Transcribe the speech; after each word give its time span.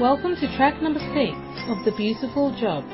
Welcome 0.00 0.36
to 0.36 0.56
track 0.58 0.82
number 0.82 1.00
six 1.00 1.32
of 1.68 1.82
The 1.86 1.92
Beautiful 1.96 2.54
Job. 2.60 2.84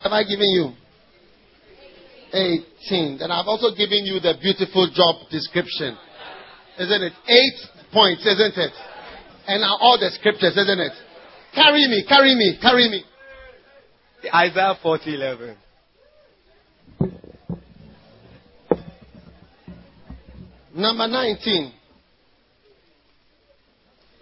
Have 0.00 0.10
I 0.10 0.24
given 0.24 0.48
you? 0.50 0.72
18. 2.34 3.18
Then 3.18 3.30
I've 3.30 3.46
also 3.46 3.70
given 3.70 4.02
you 4.02 4.18
the 4.18 4.34
beautiful 4.42 4.90
job 4.92 5.30
description. 5.30 5.96
Isn't 6.80 7.02
it? 7.02 7.12
Eight 7.28 7.54
points, 7.92 8.26
isn't 8.26 8.58
it? 8.58 8.72
And 9.46 9.60
now 9.60 9.76
all 9.80 9.96
the 10.00 10.10
scriptures, 10.18 10.56
isn't 10.56 10.80
it? 10.80 10.92
Carry 11.54 11.86
me, 11.86 12.04
carry 12.08 12.34
me, 12.34 12.58
carry 12.60 12.88
me. 12.88 13.04
Isaiah 14.34 14.74
40 14.82 15.14
11. 15.14 15.56
Number 20.74 21.06
19. 21.06 21.75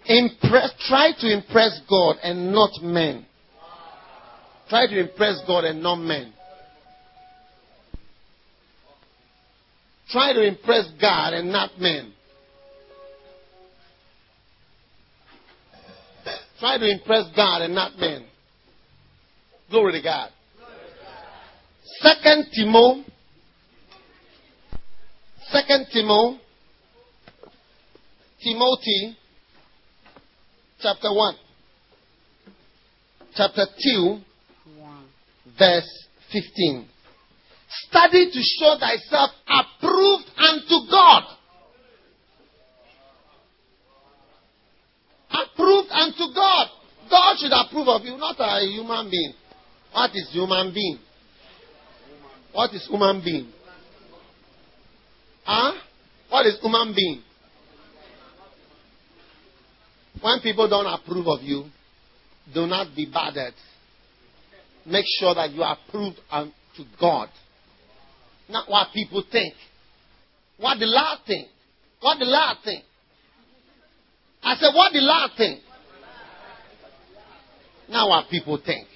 Impress, 0.06 0.70
try 0.88 1.12
to 1.18 1.32
impress 1.32 1.80
God 1.88 2.16
and 2.22 2.52
not 2.52 2.70
men. 2.82 3.24
Try 4.68 4.86
to 4.86 5.00
impress 5.00 5.42
God 5.46 5.64
and 5.64 5.82
not 5.82 5.96
men. 5.96 6.32
Try 10.10 10.32
to 10.34 10.46
impress 10.46 10.90
God 11.00 11.32
and 11.32 11.50
not 11.50 11.70
men. 11.78 12.12
Try 16.60 16.78
to 16.78 16.90
impress 16.90 17.24
God 17.34 17.62
and 17.62 17.74
not 17.74 17.98
men. 17.98 18.26
Glory 19.70 19.92
to 19.92 20.02
God. 20.02 20.30
Second 22.00 22.46
Timothy. 22.54 23.06
Second 25.50 25.86
Timothy. 25.92 26.40
Timothy. 28.42 29.16
Chapter 30.84 31.14
1. 31.14 31.34
Chapter 33.34 33.64
2. 33.82 34.18
Verse 35.58 36.06
15. 36.30 36.86
Study 37.88 38.30
to 38.30 38.40
show 38.60 38.76
thyself 38.78 39.30
approved 39.48 40.28
unto 40.36 40.90
God. 40.90 41.22
Approved 45.30 45.88
unto 45.90 46.34
God. 46.34 46.66
God 47.08 47.36
should 47.38 47.52
approve 47.52 47.88
of 47.88 48.02
you, 48.04 48.18
not 48.18 48.36
a 48.38 48.66
human 48.66 49.10
being. 49.10 49.32
What 49.90 50.10
is 50.14 50.28
human 50.32 50.74
being? 50.74 50.98
What 52.52 52.74
is 52.74 52.86
human 52.86 53.24
being? 53.24 53.50
Huh? 55.44 55.80
What 56.28 56.44
is 56.44 56.60
human 56.60 56.94
being? 56.94 57.22
When 60.20 60.40
people 60.42 60.68
don't 60.68 60.86
approve 60.86 61.26
of 61.28 61.42
you, 61.42 61.64
do 62.52 62.66
not 62.66 62.94
be 62.94 63.06
bothered. 63.12 63.54
Make 64.86 65.04
sure 65.18 65.34
that 65.34 65.52
you 65.52 65.62
are 65.62 65.76
approved 65.86 66.18
unto 66.30 66.52
God. 67.00 67.28
Not 68.48 68.68
what 68.68 68.88
people 68.92 69.22
think. 69.30 69.54
What 70.58 70.78
the 70.78 70.86
Lord 70.86 71.18
think. 71.26 71.48
What 72.00 72.18
the 72.18 72.26
Lord 72.26 72.58
think. 72.64 72.84
I 74.42 74.56
said, 74.56 74.74
what 74.74 74.92
the 74.92 75.00
Lord 75.00 75.30
think. 75.38 75.60
Not 77.88 78.08
what 78.08 78.28
people 78.30 78.60
think. 78.64 78.86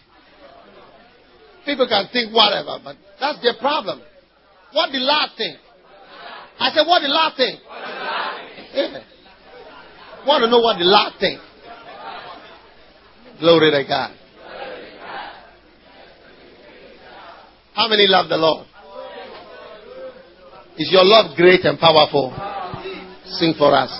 People 1.64 1.88
can 1.88 2.08
think 2.12 2.34
whatever, 2.34 2.78
but 2.84 2.96
that's 3.18 3.42
their 3.42 3.54
problem. 3.60 4.00
What 4.72 4.92
the 4.92 4.98
Lord 4.98 5.30
think. 5.36 5.58
I 6.58 6.70
said, 6.70 6.86
what 6.86 7.00
the 7.00 7.08
Lord 7.08 7.32
think. 7.36 7.60
Yeah. 8.74 9.00
Want 10.28 10.44
to 10.44 10.50
know 10.50 10.60
what 10.60 10.76
the 10.76 10.84
Lord 10.84 11.14
think. 11.18 11.40
Glory 13.40 13.70
to 13.70 13.88
God. 13.88 14.14
How 17.72 17.88
many 17.88 18.06
love 18.06 18.28
the 18.28 18.36
Lord? 18.36 18.66
Is 20.76 20.90
your 20.92 21.06
love 21.06 21.34
great 21.34 21.64
and 21.64 21.78
powerful? 21.78 22.34
Sing 23.24 23.54
for 23.56 23.74
us. 23.74 23.90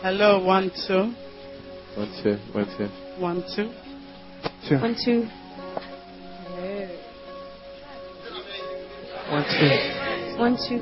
Hello, 0.00 0.42
one, 0.42 0.70
two. 0.88 1.12
One, 1.94 2.10
two, 2.22 2.38
one, 2.52 2.66
two. 2.78 2.88
One, 3.20 3.44
two. 3.54 3.70
Two. 4.66 4.78
One, 4.78 4.96
two. 5.04 5.28
One, 9.28 9.44
two. 9.44 9.70
One, 10.38 10.56
two. 10.56 10.80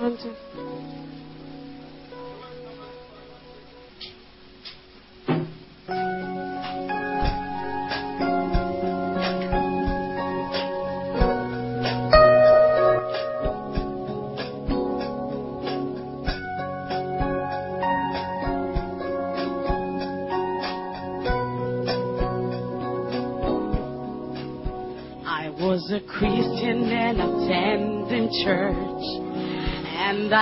One, 0.00 0.16
two. 0.18 0.34
I 0.58 0.67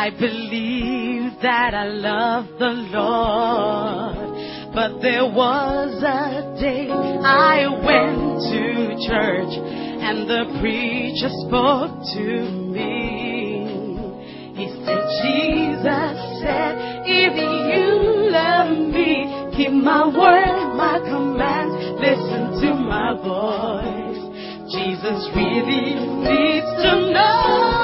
I 0.07 0.11
believed 0.11 1.43
that 1.43 1.75
I 1.75 1.87
loved 1.87 2.61
the 2.61 2.75
Lord. 2.95 4.71
But 4.73 5.03
there 5.03 5.27
was 5.27 5.99
a 5.99 6.55
day 6.63 6.87
I 6.87 7.67
went 7.67 8.39
to 8.39 8.95
church, 9.03 9.51
and 9.51 10.31
the 10.31 10.47
preacher 10.63 11.27
spoke 11.43 11.91
to 12.15 12.27
me. 12.71 13.67
He 14.55 14.71
said, 14.87 15.03
Jesus 15.27 16.15
said, 16.39 17.03
if 17.03 17.35
you 17.35 18.31
love 18.31 18.79
me, 18.79 19.27
keep 19.57 19.73
my 19.73 20.07
word, 20.07 20.77
my 20.79 21.03
commands, 21.03 21.75
listen 21.99 22.63
to 22.63 22.79
my 22.79 23.11
voice. 23.27 24.23
Jesus 24.71 25.27
really 25.35 25.99
needs 26.23 26.71
to 26.79 27.11
know 27.11 27.76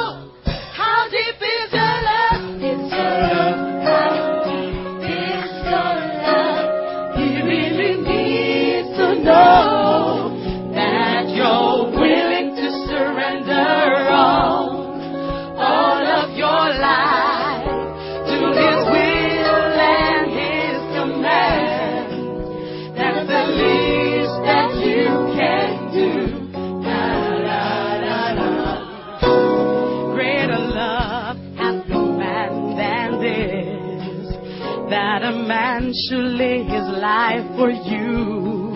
should 35.95 36.25
lay 36.25 36.65
his 36.65 36.89
life 36.89 37.45
for 37.57 37.69
you. 37.71 38.73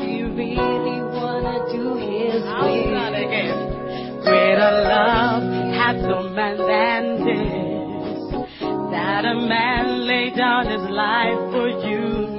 You 0.00 0.32
really 0.32 0.98
wanna 1.12 1.58
do 1.72 1.94
His 1.96 2.42
I'll 2.42 2.72
start 2.88 3.14
again. 3.14 3.58
Greater 4.24 4.72
love 4.88 5.42
hath 5.74 5.96
no 5.96 6.28
man 6.30 6.56
than 6.56 7.02
this, 7.26 8.32
that 8.92 9.24
a 9.26 9.34
man 9.34 10.06
lay 10.06 10.30
down 10.34 10.66
his 10.66 10.88
life 10.88 11.52
for 11.52 11.68
you. 11.68 12.36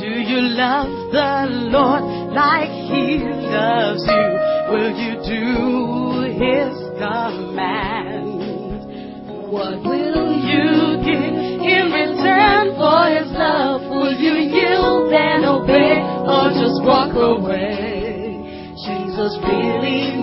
Do 0.00 0.08
you 0.08 0.40
love 0.40 0.88
the 1.12 1.46
Lord 1.68 2.32
like 2.32 2.70
He 2.70 3.18
loves 3.20 4.02
you? 4.06 4.46
Will 4.70 4.92
you 4.96 5.12
do 5.22 5.75
Jesus 19.26 19.42
really 19.42 20.15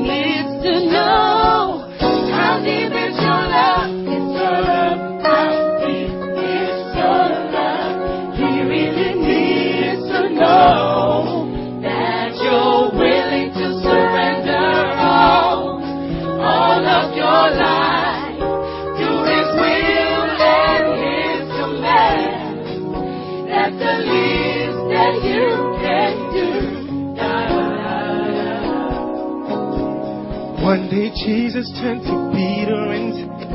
Jesus 31.25 31.71
turned 31.79 32.03
to 32.03 32.15
Peter 32.35 32.83
and 32.91 33.13
said, 33.15 33.47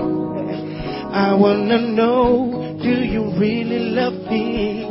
I 1.12 1.34
wanna 1.34 1.92
know, 1.92 2.78
do 2.80 3.04
you 3.04 3.28
really 3.36 3.92
love 3.92 4.14
me? 4.30 4.88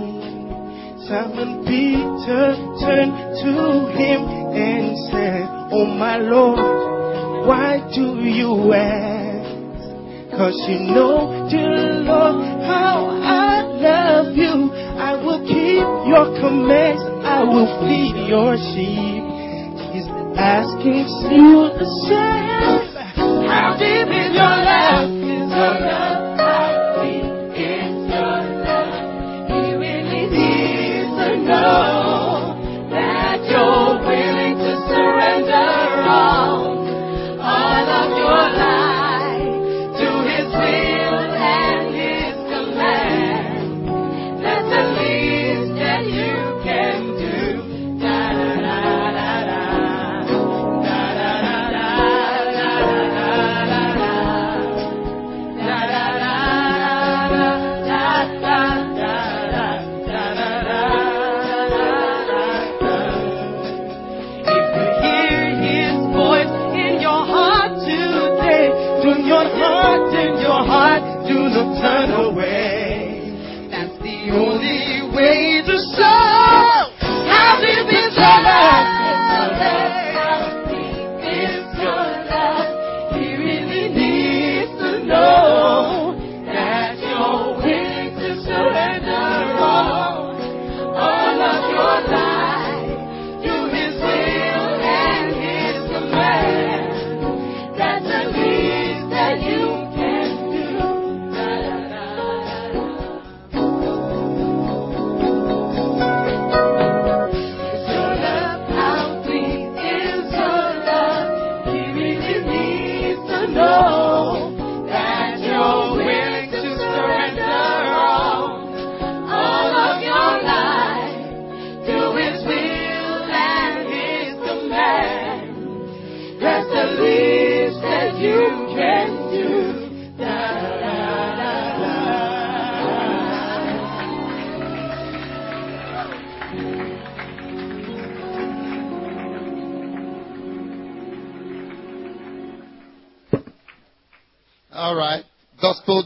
Simon 1.09 1.65
Peter 1.65 2.53
turned 2.85 3.17
to 3.41 3.53
him 3.97 4.21
and 4.53 4.93
said, 5.09 5.47
Oh 5.73 5.85
my 5.85 6.17
Lord, 6.17 7.47
why 7.47 7.81
do 7.95 8.21
you 8.21 8.73
ask? 8.73 10.37
Cause 10.37 10.53
you 10.69 10.79
know, 10.93 11.47
dear 11.49 12.05
Lord, 12.05 12.45
how 12.61 13.09
I 13.09 13.63
love 13.63 14.35
you. 14.35 14.69
I 15.01 15.15
will 15.17 15.41
keep 15.49 15.87
your 16.13 16.29
commands, 16.39 17.01
I 17.25 17.41
will 17.41 17.65
feed 17.89 18.29
your 18.29 18.55
sheep. 18.55 19.25
He's 19.93 20.07
asking 20.37 21.09
you 21.31 21.73
the 21.73 21.89
same. 22.07 22.46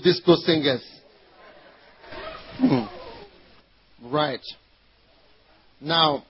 Disco 0.03 0.35
singers. 0.35 0.83
Hmm. 2.57 2.85
Right. 4.03 4.41
Now, 5.79 6.23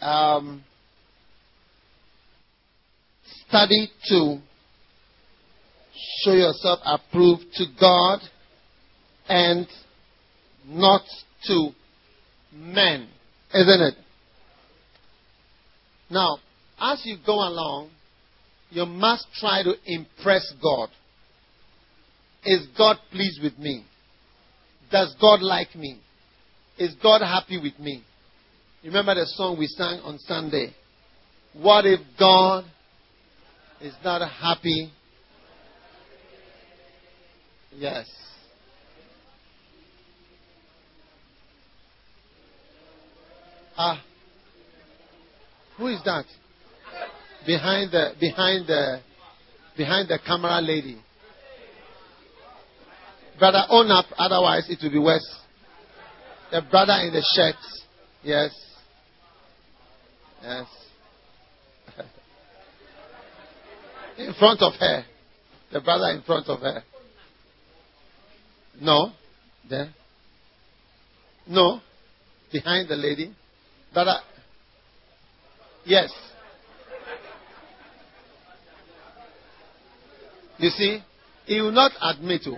um, 0.00 0.62
study 3.48 3.90
to 4.08 4.38
show 6.24 6.32
yourself 6.32 6.80
approved 6.84 7.44
to 7.54 7.64
God 7.78 8.20
and 9.28 9.66
not 10.66 11.02
to 11.46 11.70
men, 12.52 13.08
isn't 13.54 13.80
it? 13.80 13.94
Now, 16.10 16.38
as 16.80 17.02
you 17.04 17.16
go 17.24 17.34
along, 17.34 17.90
you 18.70 18.86
must 18.86 19.26
try 19.38 19.62
to 19.62 19.74
impress 19.86 20.52
God. 20.62 20.88
Is 22.44 22.66
God 22.76 22.96
pleased 23.10 23.42
with 23.42 23.58
me? 23.58 23.84
Does 24.90 25.14
God 25.20 25.40
like 25.42 25.74
me? 25.74 26.00
Is 26.78 26.94
God 27.02 27.22
happy 27.22 27.58
with 27.58 27.78
me? 27.78 28.02
Remember 28.84 29.14
the 29.14 29.26
song 29.26 29.56
we 29.58 29.66
sang 29.68 30.00
on 30.00 30.18
Sunday? 30.18 30.74
What 31.54 31.86
if 31.86 32.00
God 32.18 32.64
is 33.80 33.94
not 34.04 34.28
happy? 34.28 34.90
Yes. 37.76 38.06
Ah. 43.76 44.02
Who 45.78 45.86
is 45.88 46.00
that? 46.04 46.24
Behind 47.46 47.90
the 47.90 48.12
behind 48.20 48.66
the 48.66 49.00
behind 49.76 50.08
the 50.08 50.18
camera 50.24 50.60
lady. 50.60 51.00
Brother, 53.42 53.66
own 53.70 53.90
up, 53.90 54.04
otherwise 54.16 54.70
it 54.70 54.78
will 54.80 54.92
be 54.92 55.00
worse. 55.00 55.28
The 56.52 56.62
brother 56.70 56.92
in 57.04 57.12
the 57.12 57.26
shirt. 57.34 57.56
Yes. 58.22 58.54
Yes. 60.44 60.66
in 64.18 64.32
front 64.34 64.62
of 64.62 64.74
her. 64.78 65.04
The 65.72 65.80
brother 65.80 66.12
in 66.12 66.22
front 66.22 66.46
of 66.46 66.60
her. 66.60 66.84
No. 68.80 69.10
There. 69.68 69.88
No. 71.48 71.80
Behind 72.52 72.88
the 72.88 72.94
lady. 72.94 73.34
Brother. 73.92 74.18
Yes. 75.84 76.12
You 80.58 80.70
see, 80.70 81.00
he 81.46 81.60
will 81.60 81.72
not 81.72 81.90
admit 82.00 82.42
to. 82.44 82.56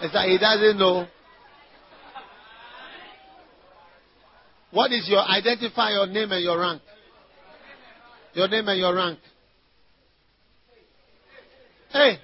That 0.00 0.28
he 0.28 0.38
doesn't 0.38 0.78
know. 0.78 1.06
What 4.70 4.90
is 4.92 5.08
your 5.08 5.20
identify 5.20 5.90
your 5.90 6.06
name 6.06 6.32
and 6.32 6.42
your 6.42 6.58
rank? 6.58 6.82
Your 8.34 8.48
name 8.48 8.68
and 8.68 8.78
your 8.78 8.94
rank. 8.94 9.18
Hey. 11.90 12.18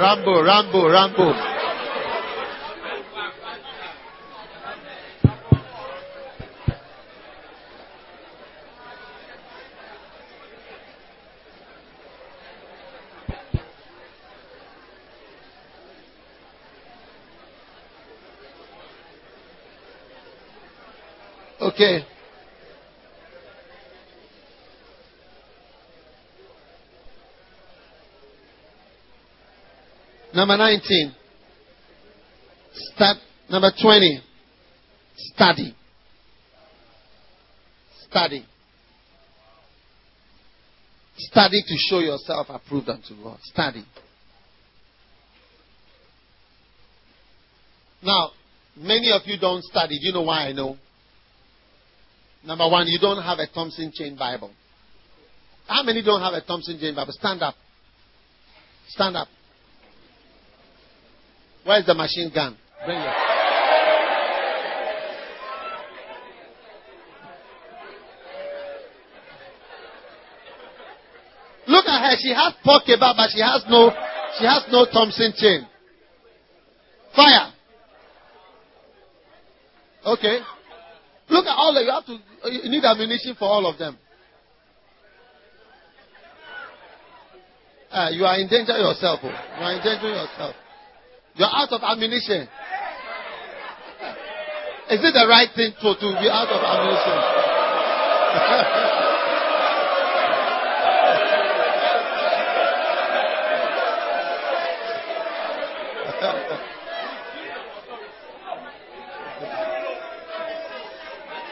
Rambo, 0.00 0.42
Rambo, 0.42 0.88
Rambo. 0.88 1.34
Okay. 21.60 22.09
Number 30.40 30.56
19. 30.56 31.14
Start. 32.94 33.18
Number 33.50 33.70
20. 33.78 34.22
Study. 35.14 35.76
Study. 38.08 38.46
Study 41.18 41.62
to 41.68 41.76
show 41.90 41.98
yourself 41.98 42.46
approved 42.48 42.88
unto 42.88 43.22
God. 43.22 43.36
Study. 43.42 43.84
Now, 48.02 48.30
many 48.78 49.12
of 49.12 49.20
you 49.26 49.38
don't 49.38 49.62
study. 49.62 49.98
Do 49.98 50.06
you 50.06 50.14
know 50.14 50.22
why 50.22 50.46
I 50.46 50.52
know? 50.52 50.78
Number 52.46 52.66
one, 52.66 52.86
you 52.86 52.98
don't 52.98 53.22
have 53.22 53.40
a 53.40 53.46
Thompson 53.46 53.92
Chain 53.94 54.16
Bible. 54.16 54.52
How 55.66 55.82
many 55.82 56.02
don't 56.02 56.22
have 56.22 56.32
a 56.32 56.40
Thompson 56.40 56.80
Chain 56.80 56.94
Bible? 56.94 57.12
Stand 57.12 57.42
up. 57.42 57.56
Stand 58.88 59.18
up. 59.18 59.28
Where's 61.64 61.86
the 61.86 61.94
machine 61.94 62.30
gun? 62.34 62.56
Bring 62.84 62.98
it. 62.98 63.14
Look 71.66 71.86
at 71.86 72.10
her. 72.10 72.16
She 72.18 72.30
has 72.30 72.54
pork 72.64 72.84
kebab, 72.84 73.16
but 73.16 73.30
she 73.30 73.40
has 73.40 73.64
no, 73.68 73.90
she 74.38 74.44
has 74.44 74.64
no 74.72 74.86
Thompson 74.90 75.32
chain. 75.36 75.66
Fire. 77.14 77.52
Okay. 80.06 80.40
Look 81.28 81.46
at 81.46 81.56
all 81.56 81.76
of 81.76 81.84
you 81.84 81.90
have 81.90 82.06
to. 82.06 82.18
You 82.50 82.70
need 82.70 82.84
ammunition 82.84 83.36
for 83.38 83.44
all 83.44 83.66
of 83.66 83.78
them. 83.78 83.98
Uh, 87.90 88.08
you 88.12 88.24
are 88.24 88.38
in 88.38 88.48
danger 88.48 88.76
yourself. 88.78 89.20
Oh. 89.22 89.28
You 89.28 89.64
are 89.64 89.72
in 89.74 89.82
danger 89.82 90.08
yourself. 90.08 90.54
You 91.36 91.44
are 91.44 91.62
out 91.62 91.72
of 91.72 91.80
ammunition. 91.82 92.48
Is 94.90 94.98
it 94.98 95.14
the 95.14 95.26
right 95.28 95.48
thing 95.54 95.72
to, 95.80 95.94
to 95.94 96.18
be 96.20 96.28
out 96.28 96.48
of 96.48 96.60
ammunition? 96.60 97.16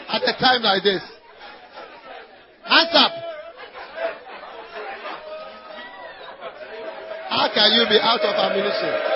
At 0.08 0.22
a 0.22 0.32
time 0.40 0.62
like 0.62 0.82
this. 0.82 1.02
Hands 2.64 2.90
up. 2.92 3.12
How 7.30 7.48
can 7.54 7.72
you 7.72 7.86
be 7.88 8.00
out 8.02 8.20
of 8.20 8.34
ammunition? 8.34 9.07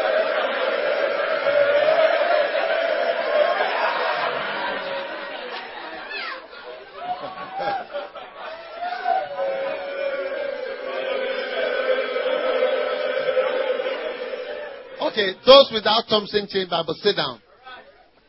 Okay, 15.13 15.35
those 15.45 15.71
without 15.75 16.05
Thompson 16.09 16.49
Chain 16.49 16.69
Bible, 16.71 16.95
sit 16.95 17.17
down. 17.17 17.39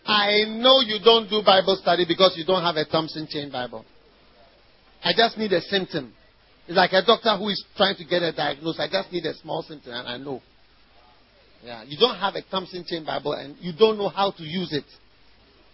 I 0.05 0.43
know 0.47 0.81
you 0.81 0.99
don't 1.01 1.29
do 1.29 1.41
Bible 1.45 1.77
study 1.81 2.03
because 2.05 2.33
you 2.35 2.43
don't 2.43 2.61
have 2.61 2.75
a 2.75 2.83
Thompson 2.83 3.25
Chain 3.29 3.49
Bible. 3.49 3.85
I 5.01 5.13
just 5.15 5.37
need 5.37 5.53
a 5.53 5.61
symptom. 5.61 6.13
It's 6.67 6.75
like 6.75 6.91
a 6.91 7.01
doctor 7.05 7.37
who 7.37 7.47
is 7.49 7.63
trying 7.77 7.95
to 7.95 8.03
get 8.03 8.21
a 8.21 8.33
diagnosis. 8.33 8.81
I 8.81 8.89
just 8.91 9.13
need 9.13 9.25
a 9.25 9.33
small 9.35 9.63
symptom 9.63 9.93
and 9.93 10.07
I 10.07 10.17
know. 10.17 10.41
Yeah, 11.63 11.83
you 11.87 11.97
don't 11.97 12.17
have 12.17 12.35
a 12.35 12.41
Thompson 12.51 12.83
Chain 12.85 13.05
Bible 13.05 13.31
and 13.31 13.55
you 13.61 13.71
don't 13.77 13.97
know 13.97 14.09
how 14.09 14.31
to 14.31 14.43
use 14.43 14.73
it. 14.73 14.83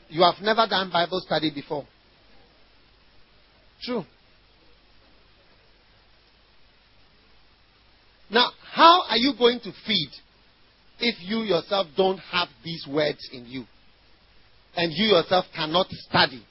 You 0.10 0.22
have 0.22 0.44
never 0.44 0.68
done 0.70 0.92
Bible 0.92 1.22
study 1.26 1.50
before. 1.50 1.88
True. 3.82 4.04
Now, 8.30 8.52
how 8.72 9.06
are 9.10 9.18
you 9.18 9.34
going 9.36 9.60
to 9.62 9.72
feed 9.88 10.10
if 11.00 11.16
you 11.22 11.40
yourself 11.40 11.88
don't 11.96 12.18
have 12.18 12.48
these 12.64 12.86
words 12.88 13.30
in 13.32 13.46
you 13.46 13.66
and 14.76 14.92
you 14.94 15.16
yourself 15.16 15.46
cannot 15.56 15.88
study. 15.90 16.44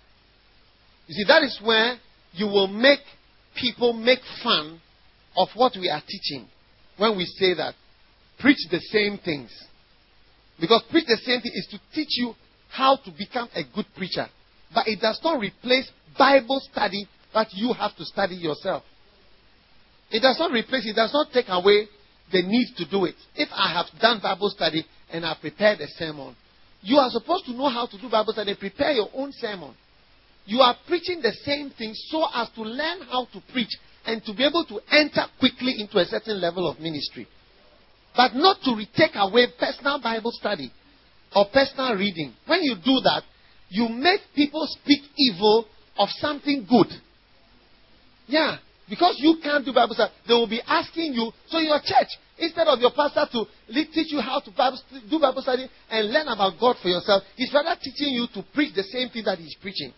You 1.07 1.15
see, 1.15 1.25
that 1.29 1.43
is 1.43 1.59
where 1.63 1.97
you 2.33 2.47
will 2.47 2.69
make 2.69 3.01
people 3.61 3.93
make 3.93 4.21
fun 4.43 4.81
of 5.37 5.49
what 5.55 5.73
we 5.81 5.89
are 5.89 6.03
teaching 6.07 6.47
when 6.97 7.17
we 7.17 7.25
say 7.25 7.55
that 7.55 7.75
preach 8.39 8.59
the 8.71 8.81
same 8.81 9.19
things. 9.25 9.51
Because 10.61 10.83
preach 10.91 11.07
the 11.07 11.19
same 11.25 11.41
thing 11.41 11.53
is 11.55 11.67
to 11.71 11.81
teach 11.95 12.19
you 12.19 12.35
how 12.71 12.97
to 12.97 13.11
become 13.17 13.49
a 13.55 13.63
good 13.75 13.87
preacher. 13.97 14.27
But 14.75 14.89
it 14.89 15.01
does 15.01 15.21
not 15.23 15.41
replace 15.41 15.91
Bible 16.19 16.61
study 16.71 17.09
that 17.33 17.49
you 17.53 17.73
have 17.73 17.97
to 17.97 18.05
study 18.05 18.35
yourself. 18.35 18.83
It 20.11 20.21
does 20.21 20.39
not 20.39 20.53
replace, 20.53 20.87
it 20.87 20.97
does 20.97 21.13
not 21.13 21.29
take 21.33 21.47
away 21.49 21.89
the 22.33 22.43
need 22.43 22.69
to 22.77 22.89
do 22.91 23.05
it. 23.05 23.15
If 23.35 23.49
I 23.53 23.73
have 23.73 23.87
done 24.01 24.21
Bible 24.23 24.51
study 24.51 24.85
and 25.11 25.25
I've 25.25 25.41
prepared 25.41 25.81
a 25.81 25.89
sermon, 25.97 26.37
you 26.83 26.97
are 26.99 27.11
supposed 27.11 27.47
to 27.47 27.53
know 27.53 27.69
how 27.69 27.87
to 27.87 27.99
do 27.99 28.09
Bible 28.09 28.33
study 28.33 28.55
prepare 28.55 28.93
your 28.93 29.09
own 29.15 29.33
sermon. 29.33 29.75
You 30.47 30.61
are 30.61 30.77
preaching 30.87 31.21
the 31.21 31.33
same 31.45 31.71
thing 31.71 31.93
so 31.95 32.27
as 32.35 32.49
to 32.55 32.63
learn 32.63 33.03
how 33.11 33.27
to 33.33 33.43
preach 33.53 33.77
and 34.07 34.25
to 34.25 34.33
be 34.33 34.45
able 34.45 34.65
to 34.65 34.81
enter 34.91 35.23
quickly 35.39 35.75
into 35.79 35.99
a 35.99 36.05
certain 36.07 36.41
level 36.41 36.69
of 36.71 36.81
ministry. 36.81 37.27
But 38.17 38.35
not 38.35 38.57
to 38.65 38.75
take 38.97 39.15
away 39.15 39.49
personal 39.59 40.01
Bible 40.01 40.33
study 40.33 40.73
or 41.37 41.47
personal 41.53 41.95
reading. 41.95 42.33
When 42.47 42.63
you 42.63 42.77
do 42.77 43.01
that, 43.05 43.23
you 43.69 43.89
make 43.89 44.21
people 44.35 44.67
speak 44.67 45.03
evil 45.17 45.67
of 45.99 46.09
something 46.19 46.67
good. 46.69 46.89
Yeah. 48.27 48.57
Because 48.89 49.17
you 49.19 49.37
can't 49.43 49.65
do 49.65 49.73
Bible 49.73 49.95
study, 49.95 50.13
they 50.27 50.35
will 50.35 50.49
be 50.49 50.63
asking 50.67 51.13
you. 51.13 51.31
So, 51.49 51.59
your 51.59 51.79
church, 51.81 52.09
instead 52.39 52.67
of 52.67 52.81
your 52.81 52.91
pastor 52.93 53.27
to 53.33 53.45
teach 53.93 54.13
you 54.13 54.21
how 54.21 54.41
to 54.41 54.51
Bible, 54.51 54.81
do 55.11 55.19
Bible 55.21 55.43
study 55.43 55.69
and 55.91 56.11
learn 56.11 56.29
about 56.29 56.59
God 56.59 56.77
for 56.81 56.89
yourself, 56.89 57.23
he's 57.37 57.53
rather 57.53 57.79
teaching 57.81 58.15
you 58.15 58.27
to 58.35 58.43
preach 58.55 58.75
the 58.75 58.85
same 58.85 59.11
thing 59.11 59.25
that 59.25 59.39
he's 59.39 59.55
preaching. 59.61 59.93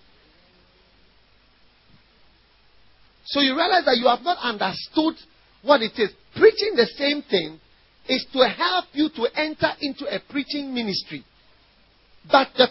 So, 3.26 3.40
you 3.40 3.54
realize 3.54 3.84
that 3.84 3.96
you 3.96 4.08
have 4.08 4.22
not 4.22 4.38
understood 4.42 5.14
what 5.62 5.82
it 5.82 5.92
is. 5.96 6.10
Preaching 6.34 6.74
the 6.74 6.86
same 6.96 7.22
thing 7.22 7.60
is 8.08 8.26
to 8.32 8.48
help 8.48 8.86
you 8.92 9.08
to 9.14 9.28
enter 9.36 9.70
into 9.80 10.04
a 10.06 10.18
preaching 10.30 10.74
ministry. 10.74 11.24
But 12.30 12.48
the 12.56 12.68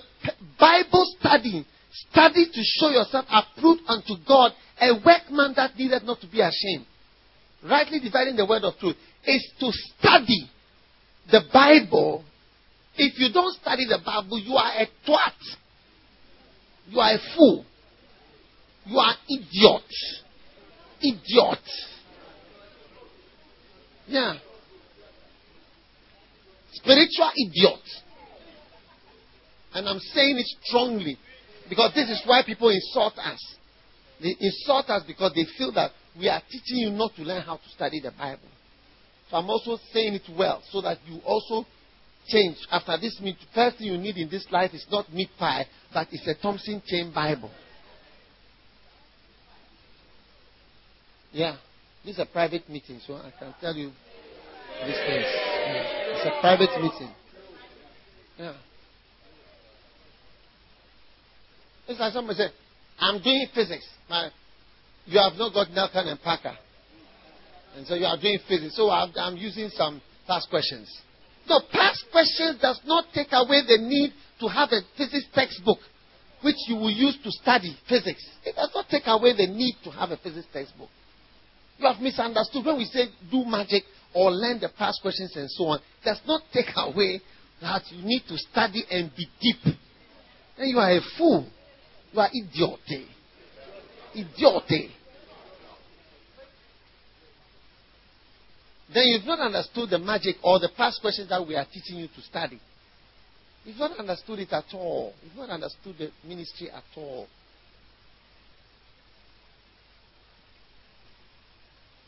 Bible 0.60 1.06
study, 1.20 1.66
study 1.92 2.46
to 2.46 2.62
show 2.64 2.90
yourself 2.90 3.26
approved 3.30 3.82
unto 3.88 4.14
God 4.28 4.52
a 4.80 4.94
workman 4.94 5.54
that 5.56 5.76
needed 5.78 6.04
not 6.04 6.22
to 6.22 6.28
be 6.28 6.42
ashamed, 6.42 6.86
rightly 7.64 8.00
dividing 8.00 8.36
the 8.36 8.46
word 8.46 8.64
of 8.64 8.78
truth, 8.80 8.96
is 9.26 9.52
to 9.60 9.72
study 9.72 10.50
the 11.32 11.42
Bible. 11.54 12.24
If 12.96 13.20
you 13.20 13.32
don't 13.34 13.56
study 13.60 13.86
the 13.86 14.00
Bible, 14.04 14.40
you 14.40 14.56
are 14.56 14.72
a 14.82 14.88
twat. 15.08 15.34
You 16.90 17.00
are 17.00 17.14
a 17.14 17.20
fool. 17.36 17.66
You 18.86 18.98
are 18.98 19.16
idiot. 19.30 19.84
Idiot. 21.02 21.60
Yeah. 24.08 24.36
Spiritual 26.72 27.32
idiot. 27.36 27.80
And 29.74 29.88
I'm 29.88 30.00
saying 30.00 30.38
it 30.40 30.48
strongly 30.64 31.18
because 31.70 31.94
this 31.94 32.10
is 32.10 32.22
why 32.26 32.42
people 32.46 32.70
insult 32.70 33.18
us. 33.18 33.40
They 34.22 34.36
insult 34.40 34.90
us 34.90 35.04
because 35.08 35.32
they 35.34 35.46
feel 35.58 35.72
that 35.74 35.92
we 36.18 36.28
are 36.28 36.42
teaching 36.50 36.78
you 36.78 36.90
not 36.90 37.16
to 37.16 37.22
learn 37.22 37.44
how 37.44 37.58
to 37.58 37.70
study 37.70 38.02
the 38.02 38.12
Bible. 38.12 38.50
So 39.30 39.38
I'm 39.38 39.50
also 39.50 39.78
saying 39.94 40.16
it 40.16 40.24
well 40.38 40.62
so 40.72 40.82
that 40.82 40.98
you 41.06 41.20
also 41.26 41.66
change. 42.28 42.58
After 42.72 42.98
this 43.00 43.20
meet, 43.22 43.38
first 43.54 43.78
thing 43.78 43.88
you 43.88 43.98
need 43.98 44.18
in 44.18 44.30
this 44.30 44.46
life 44.52 44.74
is 44.74 44.86
not 44.92 45.12
meat 45.14 45.30
pie, 45.38 45.66
but 45.94 46.08
it's 46.12 46.28
a 46.28 46.42
Thompson 46.42 46.82
Chain 46.86 47.12
Bible. 47.14 47.52
Yeah. 51.32 51.58
This 52.04 52.16
is 52.16 52.20
a 52.20 52.26
private 52.26 52.68
meeting, 52.70 53.00
so 53.06 53.16
I 53.16 53.32
can 53.38 53.54
tell 53.62 53.76
you 53.76 53.92
these 54.86 54.96
things. 54.96 55.26
Yeah. 55.26 55.84
It's 56.16 56.26
a 56.26 56.42
private 56.42 56.82
meeting. 56.82 57.14
Yeah. 58.38 58.54
It's 61.90 62.00
like 62.00 62.14
somebody 62.14 62.38
said, 62.38 62.52
I'm 63.00 63.22
doing 63.22 63.48
physics. 63.54 63.88
My, 64.10 64.30
you 65.06 65.20
have 65.20 65.34
not 65.38 65.54
got 65.54 65.68
Nelkon 65.70 66.08
and 66.08 66.22
Parker. 66.22 66.56
And 67.76 67.88
so 67.88 67.96
you 67.96 68.06
are 68.06 68.18
doing 68.20 68.38
physics. 68.48 68.76
So 68.76 68.90
I'm, 68.90 69.12
I'm 69.16 69.36
using 69.36 69.70
some 69.70 70.02
past 70.28 70.50
questions. 70.50 70.88
No, 71.48 71.60
past 71.72 72.06
questions 72.12 72.62
does 72.62 72.80
not 72.86 73.06
take 73.14 73.30
away 73.32 73.62
the 73.68 73.80
need 73.82 74.14
to 74.40 74.48
have 74.48 74.70
a 74.72 74.82
physics 74.98 75.26
textbook. 75.34 75.80
which 76.42 76.56
you 76.68 76.76
will 76.76 76.92
use 76.92 77.18
to 77.24 77.32
study 77.32 77.76
physics. 77.88 78.24
It 78.46 78.56
does 78.56 78.72
not 78.74 78.86
take 78.90 79.04
away 79.08 79.34
the 79.36 79.48
need 79.48 79.76
to 79.84 79.92
have 79.92 80.12
a 80.12 80.18
physics 80.18 80.48
textbook. 80.54 80.90
You 81.78 81.88
have 81.88 82.02
misunderstood. 82.02 82.66
When 82.66 82.78
we 82.78 82.86
say 82.86 83.06
do 83.32 83.46
magic 83.46 83.84
or 84.14 84.32
learn 84.32 84.60
the 84.60 84.70
past 84.78 85.02
questions 85.02 85.34
and 85.36 85.50
so 85.50 85.66
on, 85.66 85.80
does 86.04 86.20
not 86.28 86.42
take 86.54 86.68
away 86.76 87.22
that 87.62 87.84
you 87.92 88.06
need 88.06 88.24
to 88.28 88.38
study 88.38 88.84
and 88.90 89.12
be 89.16 89.28
deep. 89.42 89.76
Then 90.58 90.68
you 90.68 90.78
are 90.78 90.92
a 90.92 91.02
fool. 91.18 91.48
You 92.12 92.20
are 92.20 92.30
idiot. 92.34 93.08
Idiot. 94.16 94.92
Then 98.94 99.04
you've 99.06 99.26
not 99.26 99.40
understood 99.40 99.92
the 99.92 100.00
magic 100.00 100.38
or 100.44 100.60
the 100.60 100.70
past 100.76 101.00
questions 101.02 101.30
that 101.30 101.46
we 101.46 101.56
are 101.56 101.66
teaching 101.72 101.98
you 101.98 102.08
to 102.08 102.22
study. 102.22 102.60
You've 103.64 103.78
not 103.78 103.98
understood 104.00 104.40
it 104.40 104.52
at 104.52 104.66
all. 104.74 105.14
You've 105.24 105.36
not 105.36 105.50
understood 105.50 105.96
the 106.00 106.10
ministry 106.28 106.72
at 106.72 106.84
all. 106.96 107.28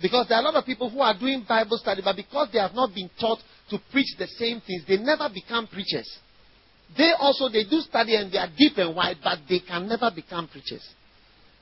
Because 0.01 0.27
there 0.27 0.37
are 0.39 0.41
a 0.41 0.45
lot 0.45 0.55
of 0.55 0.65
people 0.65 0.89
who 0.89 1.01
are 1.01 1.17
doing 1.17 1.45
Bible 1.47 1.77
study, 1.77 2.01
but 2.03 2.15
because 2.15 2.49
they 2.51 2.57
have 2.57 2.73
not 2.73 2.95
been 2.95 3.09
taught 3.19 3.37
to 3.69 3.77
preach 3.91 4.15
the 4.17 4.25
same 4.25 4.59
things, 4.65 4.81
they 4.87 4.97
never 4.97 5.29
become 5.31 5.67
preachers. 5.67 6.09
They 6.97 7.11
also 7.17 7.49
they 7.49 7.63
do 7.63 7.79
study 7.81 8.15
and 8.15 8.31
they 8.31 8.37
are 8.37 8.49
deep 8.57 8.77
and 8.77 8.95
wide, 8.95 9.17
but 9.23 9.39
they 9.47 9.59
can 9.59 9.87
never 9.87 10.11
become 10.13 10.47
preachers. 10.47 10.85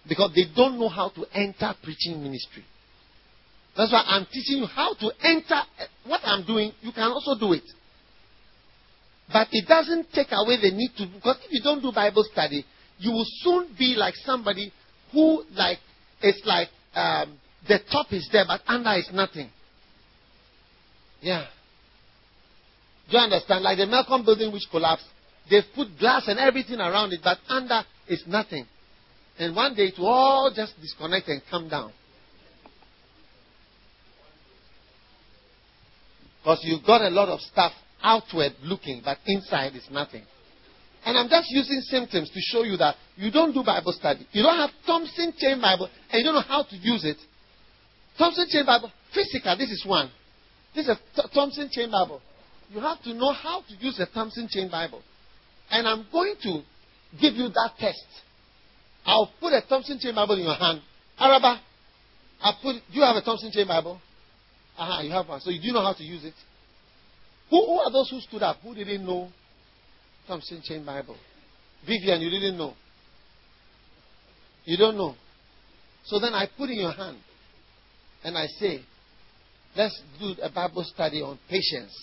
Because 0.07 0.31
they 0.35 0.45
don't 0.55 0.79
know 0.79 0.89
how 0.89 1.09
to 1.09 1.25
enter 1.33 1.73
preaching 1.83 2.23
ministry. 2.23 2.63
That's 3.77 3.91
why 3.91 4.03
I'm 4.07 4.25
teaching 4.25 4.57
you 4.57 4.65
how 4.65 4.93
to 4.95 5.11
enter 5.23 5.61
what 6.05 6.21
I'm 6.23 6.45
doing, 6.45 6.71
you 6.81 6.91
can 6.91 7.11
also 7.11 7.37
do 7.39 7.53
it. 7.53 7.63
But 9.31 9.47
it 9.51 9.67
doesn't 9.67 10.11
take 10.11 10.29
away 10.31 10.57
the 10.59 10.71
need 10.71 10.91
to, 10.97 11.05
because 11.05 11.37
if 11.45 11.51
you 11.51 11.61
don't 11.61 11.81
do 11.81 11.91
Bible 11.91 12.25
study, 12.31 12.65
you 12.97 13.11
will 13.11 13.27
soon 13.41 13.69
be 13.77 13.95
like 13.95 14.15
somebody 14.25 14.73
who, 15.11 15.43
like, 15.53 15.77
it's 16.21 16.41
like 16.45 16.69
um, 16.95 17.37
the 17.67 17.79
top 17.91 18.11
is 18.11 18.27
there, 18.31 18.45
but 18.47 18.61
under 18.67 18.93
is 18.93 19.09
nothing. 19.13 19.49
Yeah. 21.21 21.45
Do 23.09 23.17
you 23.17 23.23
understand? 23.23 23.63
Like 23.63 23.77
the 23.77 23.85
Melcom 23.85 24.25
building 24.25 24.51
which 24.51 24.63
collapsed, 24.71 25.05
they've 25.49 25.63
put 25.75 25.97
glass 25.99 26.27
and 26.27 26.39
everything 26.39 26.79
around 26.79 27.13
it, 27.13 27.21
but 27.23 27.37
under 27.47 27.81
is 28.07 28.23
nothing. 28.27 28.65
And 29.37 29.55
one 29.55 29.73
day 29.75 29.87
it 29.87 29.97
will 29.97 30.07
all 30.07 30.51
just 30.53 30.73
disconnect 30.81 31.27
and 31.29 31.41
come 31.49 31.69
down. 31.69 31.93
Because 36.41 36.59
you've 36.63 36.85
got 36.85 37.01
a 37.01 37.09
lot 37.09 37.29
of 37.29 37.39
stuff 37.41 37.71
outward 38.01 38.53
looking, 38.63 39.01
but 39.03 39.17
inside 39.25 39.75
is 39.75 39.87
nothing. 39.91 40.23
And 41.05 41.17
I'm 41.17 41.29
just 41.29 41.49
using 41.49 41.81
symptoms 41.81 42.29
to 42.29 42.39
show 42.41 42.63
you 42.63 42.75
that 42.77 42.95
you 43.15 43.31
don't 43.31 43.53
do 43.53 43.63
Bible 43.63 43.93
study. 43.93 44.27
You 44.31 44.43
don't 44.43 44.57
have 44.57 44.71
Thompson 44.85 45.33
Chain 45.37 45.61
Bible 45.61 45.89
and 46.11 46.19
you 46.19 46.25
don't 46.25 46.35
know 46.35 46.41
how 46.41 46.63
to 46.63 46.75
use 46.75 47.05
it. 47.05 47.17
Thompson 48.17 48.45
Chain 48.49 48.65
Bible, 48.65 48.91
physical, 49.13 49.57
this 49.57 49.69
is 49.69 49.85
one. 49.85 50.11
This 50.75 50.87
is 50.87 50.97
a 50.97 51.27
Thompson 51.33 51.69
Chain 51.71 51.89
Bible. 51.89 52.21
You 52.69 52.81
have 52.81 53.01
to 53.03 53.13
know 53.13 53.31
how 53.31 53.61
to 53.61 53.85
use 53.85 53.99
a 53.99 54.05
Thompson 54.07 54.47
Chain 54.49 54.69
Bible. 54.69 55.01
And 55.71 55.87
I'm 55.87 56.05
going 56.11 56.35
to 56.43 56.61
give 57.21 57.35
you 57.35 57.49
that 57.49 57.71
test. 57.79 58.05
I'll 59.05 59.31
put 59.39 59.53
a 59.53 59.61
Thompson 59.67 59.99
Chain 59.99 60.15
Bible 60.15 60.35
in 60.35 60.43
your 60.43 60.55
hand. 60.55 60.81
Araba, 61.19 61.61
I 62.41 62.51
put. 62.61 62.73
Do 62.73 62.99
you 62.99 63.01
have 63.01 63.15
a 63.15 63.21
Thompson 63.21 63.51
Chain 63.51 63.67
Bible? 63.67 63.99
Aha, 64.77 65.01
you 65.01 65.11
have 65.11 65.27
one. 65.27 65.41
So 65.41 65.49
you 65.49 65.61
do 65.61 65.73
know 65.73 65.81
how 65.81 65.93
to 65.93 66.03
use 66.03 66.23
it. 66.23 66.33
Who, 67.49 67.65
who 67.65 67.79
are 67.79 67.91
those 67.91 68.09
who 68.09 68.19
stood 68.21 68.43
up? 68.43 68.57
Who 68.63 68.75
didn't 68.75 69.05
know 69.05 69.29
Thompson 70.27 70.61
Chain 70.63 70.85
Bible? 70.85 71.17
Vivian, 71.85 72.21
you 72.21 72.29
didn't 72.29 72.57
know. 72.57 72.73
You 74.65 74.77
don't 74.77 74.97
know. 74.97 75.15
So 76.05 76.19
then 76.19 76.33
I 76.33 76.47
put 76.57 76.69
in 76.69 76.79
your 76.79 76.91
hand 76.91 77.17
and 78.23 78.37
I 78.37 78.45
say, 78.59 78.81
let's 79.75 79.99
do 80.19 80.33
a 80.41 80.49
Bible 80.49 80.83
study 80.83 81.21
on 81.21 81.39
patience. 81.49 81.95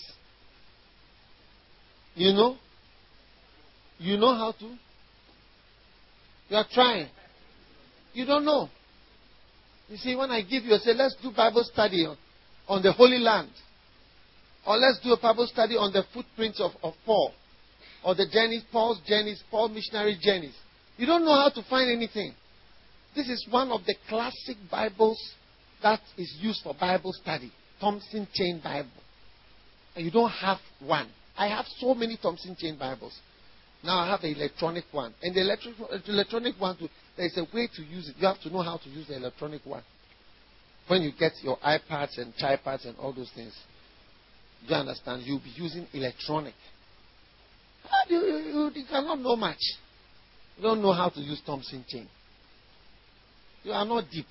You 2.15 2.33
know? 2.33 2.57
You 3.99 4.17
know 4.17 4.35
how 4.35 4.51
to? 4.51 4.75
You 6.49 6.57
are 6.57 6.65
trying. 6.71 7.07
You 8.13 8.25
don't 8.25 8.45
know. 8.45 8.69
You 9.89 9.97
see, 9.97 10.15
when 10.15 10.31
I 10.31 10.41
give 10.41 10.63
you, 10.63 10.73
I 10.75 10.77
say, 10.77 10.93
let's 10.93 11.15
do 11.21 11.31
Bible 11.35 11.63
study 11.63 12.05
on, 12.05 12.17
on 12.67 12.81
the 12.83 12.91
Holy 12.91 13.19
Land. 13.19 13.49
Or 14.65 14.75
let's 14.77 14.99
do 15.01 15.13
a 15.13 15.19
Bible 15.19 15.47
study 15.47 15.75
on 15.75 15.93
the 15.93 16.03
footprints 16.13 16.59
of, 16.59 16.71
of 16.83 16.93
Paul. 17.05 17.31
Or 18.03 18.15
the 18.15 18.27
journeys, 18.31 18.63
Paul's 18.71 18.99
journeys, 19.07 19.41
Paul's 19.49 19.71
missionary 19.71 20.17
journeys. 20.21 20.55
You 20.97 21.05
don't 21.05 21.23
know 21.23 21.35
how 21.35 21.49
to 21.49 21.63
find 21.69 21.89
anything. 21.89 22.33
This 23.15 23.29
is 23.29 23.47
one 23.49 23.71
of 23.71 23.81
the 23.85 23.95
classic 24.09 24.57
Bibles 24.69 25.19
that 25.81 26.01
is 26.17 26.35
used 26.39 26.61
for 26.63 26.75
Bible 26.79 27.13
study. 27.13 27.51
Thompson 27.79 28.27
Chain 28.33 28.59
Bible. 28.63 28.89
And 29.95 30.05
you 30.05 30.11
don't 30.11 30.29
have 30.29 30.57
one. 30.79 31.07
I 31.37 31.47
have 31.47 31.65
so 31.77 31.93
many 31.93 32.17
Thompson 32.21 32.55
Chain 32.59 32.77
Bibles. 32.77 33.17
Now 33.83 33.99
I 33.99 34.07
have 34.07 34.21
the 34.21 34.31
electronic 34.31 34.85
one. 34.91 35.13
And 35.21 35.35
the 35.35 35.41
electronic, 35.41 35.79
electronic 36.07 36.59
one, 36.59 36.77
too, 36.77 36.89
there's 37.15 37.37
a 37.37 37.43
way 37.55 37.69
to 37.75 37.83
use 37.83 38.09
it. 38.09 38.15
You 38.17 38.27
have 38.27 38.41
to 38.41 38.49
know 38.49 38.61
how 38.61 38.77
to 38.77 38.89
use 38.89 39.07
the 39.07 39.15
electronic 39.15 39.65
one. 39.65 39.83
When 40.87 41.01
you 41.01 41.11
get 41.17 41.33
your 41.43 41.57
iPads 41.57 42.17
and 42.17 42.33
tripods 42.37 42.85
and 42.85 42.97
all 42.97 43.13
those 43.13 43.31
things. 43.35 43.53
You 44.65 44.75
understand? 44.75 45.23
You'll 45.25 45.39
be 45.39 45.53
using 45.55 45.87
electronic. 45.93 46.53
Ah, 47.85 47.89
you, 48.09 48.19
you, 48.19 48.71
you, 48.73 48.85
cannot 48.89 49.19
know 49.19 49.35
much. 49.35 49.59
You 50.57 50.63
don't 50.63 50.81
know 50.81 50.93
how 50.93 51.09
to 51.09 51.19
use 51.19 51.41
Thompson 51.45 51.85
chain. 51.87 52.07
You 53.63 53.71
are 53.71 53.85
not 53.85 54.05
deep. 54.11 54.25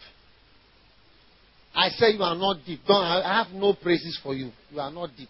I 1.74 1.90
say 1.90 2.12
you 2.12 2.22
are 2.22 2.34
not 2.34 2.58
deep. 2.66 2.80
Don't, 2.86 3.02
I 3.02 3.44
have 3.44 3.54
no 3.54 3.74
praises 3.74 4.18
for 4.22 4.34
you. 4.34 4.50
You 4.70 4.80
are 4.80 4.90
not 4.90 5.10
deep. 5.16 5.28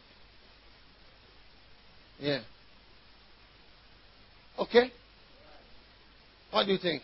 Yeah. 2.21 2.41
Okay? 4.59 4.90
What 6.51 6.66
do 6.66 6.73
you 6.73 6.79
think? 6.79 7.03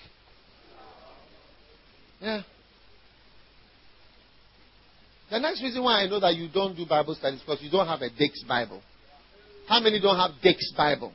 Yeah. 2.21 2.43
The 5.31 5.39
next 5.39 5.63
reason 5.63 5.83
why 5.83 6.03
I 6.03 6.09
know 6.09 6.21
that 6.21 6.35
you 6.37 6.49
don't 6.53 6.77
do 6.77 6.87
Bible 6.87 7.15
studies 7.15 7.41
because 7.41 7.63
you 7.63 7.71
don't 7.71 7.87
have 7.87 8.03
a 8.03 8.11
Dake's 8.11 8.45
Bible. 8.45 8.83
How 9.69 9.81
many 9.81 10.01
don't 10.01 10.19
have 10.19 10.33
Dake's 10.43 10.73
Bible? 10.77 11.13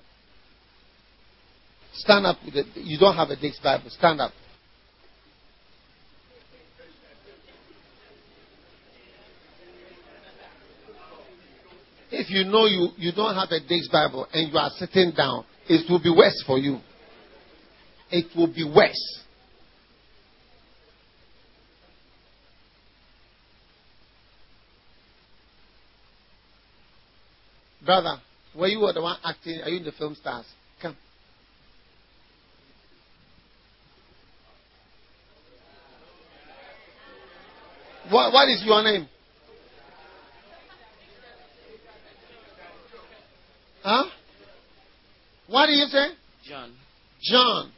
Stand 1.93 2.25
up. 2.25 2.37
You 2.75 2.97
don't 2.99 3.15
have 3.15 3.29
a 3.29 3.35
Dake's 3.35 3.59
Bible. 3.59 3.89
Stand 3.89 4.21
up. 4.21 4.31
If 12.09 12.29
you 12.29 12.45
know 12.45 12.65
you, 12.65 12.89
you 12.97 13.11
don't 13.11 13.35
have 13.35 13.49
a 13.51 13.59
Dake's 13.59 13.89
Bible 13.89 14.27
and 14.33 14.51
you 14.51 14.57
are 14.57 14.71
sitting 14.77 15.11
down, 15.15 15.45
it 15.69 15.89
will 15.89 16.01
be 16.01 16.09
worse 16.09 16.43
for 16.45 16.57
you. 16.57 16.79
It 18.09 18.25
will 18.35 18.47
be 18.47 18.63
worse. 18.63 19.23
Brother, 27.85 28.17
were 28.55 28.67
you 28.67 28.79
the 28.93 29.01
one 29.01 29.17
acting? 29.23 29.61
Are 29.63 29.69
you 29.69 29.77
in 29.77 29.85
the 29.85 29.91
film 29.93 30.15
stars? 30.15 30.45
Come. 30.81 30.97
What, 38.09 38.33
what 38.33 38.49
is 38.49 38.61
your 38.65 38.83
name? 38.83 39.07
Huh? 43.83 44.05
What 45.47 45.67
do 45.67 45.73
you 45.73 45.85
say? 45.85 46.07
John. 46.47 46.73
John. 47.21 47.71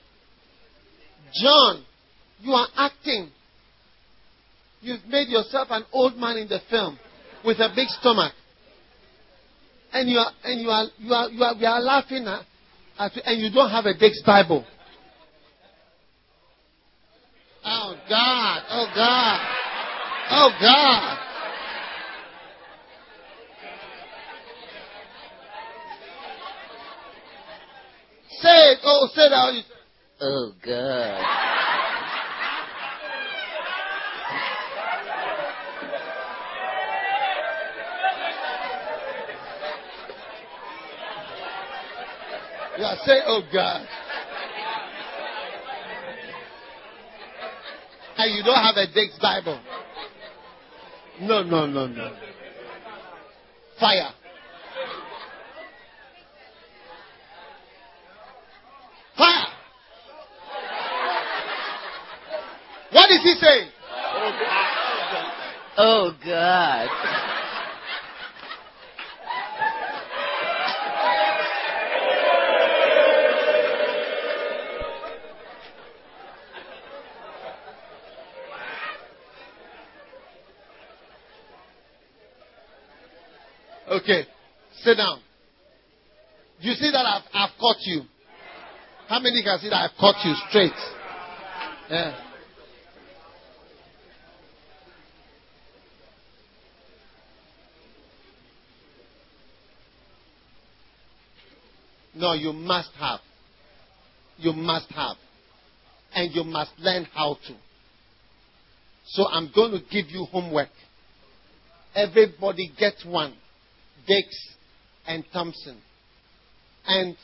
John, 1.34 1.86
you 2.42 2.52
are 2.54 2.68
acting. 2.76 3.30
You've 4.82 5.06
made 5.08 5.28
yourself 5.28 5.68
an 5.72 5.84
old 5.92 6.18
man 6.18 6.38
in 6.38 6.48
the 6.48 6.60
film 6.70 6.98
with 7.46 7.60
a 7.60 7.70
big 7.76 7.88
stomach 7.90 8.34
and 9.92 10.10
you 10.10 10.18
are 10.18 10.32
and 10.44 10.62
you 10.62 10.70
are 10.70 10.86
you 10.98 11.14
are 11.14 11.30
you 11.30 11.44
are 11.44 11.56
we 11.56 11.66
are 11.66 11.82
laughing 11.82 12.26
at, 12.28 12.46
at 12.98 13.12
and 13.26 13.42
you 13.42 13.52
don't 13.52 13.70
have 13.70 13.86
a 13.86 13.98
Dake's 13.98 14.22
Bible. 14.26 14.66
Oh 17.66 17.96
God! 18.08 18.62
Oh 18.70 18.88
God! 18.96 19.48
Oh 20.32 20.52
God! 20.62 21.29
said, 28.42 28.78
go 28.84 29.08
sit 29.14 29.30
down. 29.30 29.56
you. 29.56 29.62
said, 29.62 30.26
oh, 30.26 30.52
God. 30.66 31.26
yeah, 42.78 42.96
say, 43.06 43.20
oh, 43.26 43.42
God. 43.52 43.88
And 48.18 48.36
you 48.36 48.44
don't 48.44 48.62
have 48.62 48.76
a 48.76 48.86
Dick's 48.94 49.18
Bible. 49.22 49.60
No, 51.22 51.44
no, 51.44 51.66
no, 51.66 51.88
no. 51.88 52.16
Fire. 53.80 54.14
Is 63.20 63.24
he 63.24 63.36
saying? 63.40 63.70
Oh, 65.78 66.12
God. 66.26 66.90
Okay, 83.90 84.24
sit 84.84 84.96
down. 84.96 85.20
You 86.60 86.74
see 86.74 86.92
that 86.92 87.06
I've, 87.06 87.24
I've 87.34 87.58
caught 87.60 87.78
you. 87.82 88.04
How 89.08 89.20
many 89.20 89.42
can 89.44 89.58
see 89.60 89.70
that 89.70 89.90
I've 89.90 89.98
caught 90.00 90.24
you 90.24 90.36
straight? 90.50 90.72
Yeah. 91.90 92.29
No, 102.20 102.34
you 102.34 102.52
must 102.52 102.92
have. 103.00 103.22
You 104.38 104.52
must 104.52 104.92
have. 104.92 105.16
And 106.14 106.36
you 106.36 106.44
must 106.44 106.72
learn 106.78 107.08
how 107.16 107.36
to. 107.48 107.56
So 109.06 109.26
I'm 109.30 109.50
going 109.56 109.72
to 109.72 109.80
give 109.90 110.12
you 110.12 110.26
homework. 110.26 110.68
Everybody 111.96 112.72
get 112.78 112.96
one. 113.06 113.34
Dix 114.06 114.28
and 115.08 115.24
Thompson. 115.32 115.78
And 116.86 117.16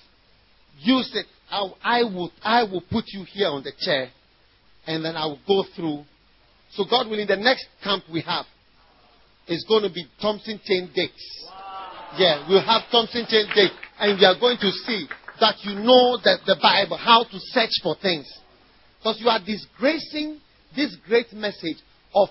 use 0.80 1.12
it. 1.14 1.26
I, 1.52 1.70
I, 1.84 2.04
will, 2.04 2.32
I 2.42 2.64
will 2.64 2.84
put 2.90 3.04
you 3.08 3.26
here 3.26 3.50
on 3.50 3.64
the 3.64 3.74
chair 3.78 4.10
and 4.88 5.04
then 5.04 5.18
I 5.18 5.26
will 5.26 5.40
go 5.46 5.66
through. 5.76 6.06
So, 6.72 6.86
God 6.90 7.10
willing, 7.10 7.28
the 7.28 7.36
next 7.36 7.66
camp 7.84 8.04
we 8.12 8.22
have 8.22 8.46
is 9.48 9.66
going 9.68 9.84
to 9.84 9.90
be 9.90 10.06
Thompson 10.22 10.60
Chain 10.64 10.90
Dix. 10.96 11.12
Yeah, 12.18 12.48
we'll 12.48 12.66
have 12.66 12.84
Thompson 12.92 13.26
Chain 13.28 13.48
Dix. 13.54 13.74
And 14.00 14.20
we 14.20 14.26
are 14.26 14.40
going 14.40 14.58
to 14.58 14.72
see 14.72 15.08
that 15.40 15.56
you 15.64 15.76
know 15.76 16.18
that 16.24 16.40
the 16.46 16.58
Bible, 16.62 16.98
how 16.98 17.24
to 17.24 17.40
search 17.52 17.72
for 17.84 17.96
things. 18.02 18.26
Because 19.00 19.20
you 19.20 19.30
are 19.30 19.40
disgracing 19.40 20.40
this 20.76 20.96
great 21.08 21.32
message 21.34 21.78
of 22.14 22.30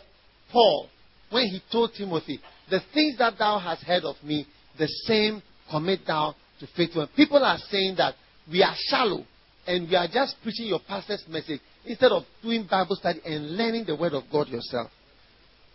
Paul 0.53 0.89
when 1.31 1.47
he 1.47 1.61
told 1.71 1.93
Timothy, 1.97 2.41
The 2.71 2.81
things 2.93 3.19
that 3.19 3.35
thou 3.39 3.59
hast 3.59 3.83
heard 3.85 4.05
of 4.05 4.17
me, 4.23 4.47
the 4.79 4.89
same 5.07 5.43
commit 5.71 6.01
thou 6.07 6.35
to 6.61 6.67
faithful. 6.77 7.09
People 7.17 7.45
are 7.45 7.59
saying 7.71 7.97
that 7.97 8.15
we 8.51 8.63
are 8.63 8.75
shallow 8.89 9.25
and 9.67 9.89
we 9.89 9.97
are 9.97 10.09
just 10.13 10.37
preaching 10.43 10.67
your 10.67 10.81
pastor's 10.87 11.25
message 11.29 11.61
instead 11.85 12.13
of 12.13 12.25
doing 12.43 12.67
Bible 12.71 12.97
study 12.97 13.21
and 13.25 13.57
learning 13.57 13.85
the 13.87 13.97
word 13.97 14.13
of 14.13 14.25
God 14.31 14.49
yourself. 14.49 14.91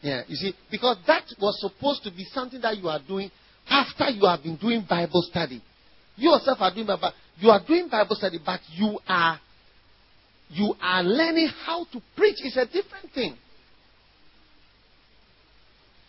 Yeah, 0.02 0.22
you 0.28 0.36
see, 0.36 0.54
because 0.72 0.98
that 1.08 1.24
was 1.42 1.60
supposed 1.60 2.04
to 2.04 2.12
be 2.12 2.24
something 2.34 2.62
that 2.62 2.78
you 2.78 2.88
are 2.88 3.02
doing 3.06 3.32
after 3.68 4.10
you 4.10 4.26
have 4.26 4.44
been 4.44 4.56
doing 4.56 4.86
Bible 4.88 5.22
study. 5.30 5.62
You 6.20 6.32
yourself 6.32 6.58
are 6.60 6.74
doing 6.74 6.86
Bible, 6.86 7.12
you 7.40 7.50
are 7.50 7.62
doing 7.66 7.88
Bible 7.90 8.16
study, 8.16 8.40
but 8.46 8.60
you 8.74 9.00
are 9.08 9.40
you 10.50 10.76
are 10.82 11.04
learning 11.04 11.50
how 11.66 11.86
to 11.86 12.02
preach. 12.16 12.38
It's 12.40 12.58
a 12.58 12.66
different 12.66 13.14
thing. 13.14 13.38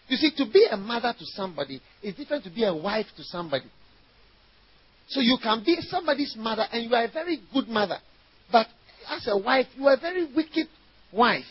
You 0.08 0.16
see, 0.16 0.32
to 0.38 0.50
be 0.50 0.66
a 0.68 0.76
mother 0.76 1.14
to 1.16 1.24
somebody 1.24 1.80
is 2.02 2.14
different 2.16 2.42
to 2.44 2.50
be 2.50 2.64
a 2.64 2.74
wife 2.74 3.06
to 3.16 3.22
somebody. 3.22 3.66
So 5.08 5.20
you 5.20 5.38
can 5.42 5.62
be 5.64 5.76
somebody's 5.82 6.34
mother 6.36 6.64
and 6.72 6.84
you 6.84 6.94
are 6.96 7.04
a 7.04 7.10
very 7.10 7.38
good 7.52 7.68
mother. 7.68 7.98
But 8.50 8.66
as 9.08 9.28
a 9.28 9.38
wife, 9.38 9.66
you 9.76 9.86
are 9.86 9.94
a 9.94 10.00
very 10.00 10.24
wicked 10.34 10.66
wife. 11.12 11.44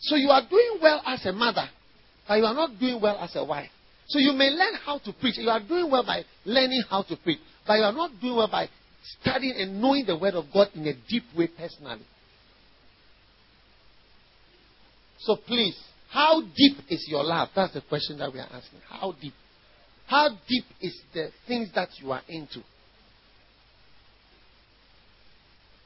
So 0.00 0.16
you 0.16 0.28
are 0.28 0.42
doing 0.48 0.78
well 0.82 1.00
as 1.06 1.24
a 1.24 1.32
mother, 1.32 1.68
but 2.28 2.34
you 2.34 2.44
are 2.44 2.54
not 2.54 2.78
doing 2.78 3.00
well 3.00 3.16
as 3.18 3.36
a 3.36 3.44
wife. 3.44 3.70
So 4.12 4.18
you 4.18 4.34
may 4.34 4.50
learn 4.50 4.74
how 4.84 4.98
to 4.98 5.12
preach. 5.14 5.38
You 5.38 5.48
are 5.48 5.60
doing 5.66 5.90
well 5.90 6.04
by 6.04 6.22
learning 6.44 6.82
how 6.90 7.02
to 7.04 7.16
preach, 7.16 7.38
but 7.66 7.78
you 7.78 7.82
are 7.82 7.94
not 7.94 8.10
doing 8.20 8.36
well 8.36 8.48
by 8.48 8.68
studying 9.20 9.54
and 9.56 9.80
knowing 9.80 10.04
the 10.04 10.18
Word 10.18 10.34
of 10.34 10.44
God 10.52 10.68
in 10.74 10.86
a 10.86 10.92
deep 11.08 11.22
way 11.34 11.46
personally. 11.48 12.04
So 15.20 15.36
please, 15.46 15.78
how 16.10 16.42
deep 16.42 16.76
is 16.90 17.06
your 17.08 17.24
love? 17.24 17.48
That's 17.56 17.72
the 17.72 17.80
question 17.80 18.18
that 18.18 18.30
we 18.30 18.38
are 18.38 18.48
asking. 18.52 18.80
How 18.86 19.14
deep? 19.18 19.32
How 20.06 20.28
deep 20.46 20.64
is 20.82 21.00
the 21.14 21.30
things 21.48 21.70
that 21.74 21.88
you 21.98 22.12
are 22.12 22.20
into? 22.28 22.60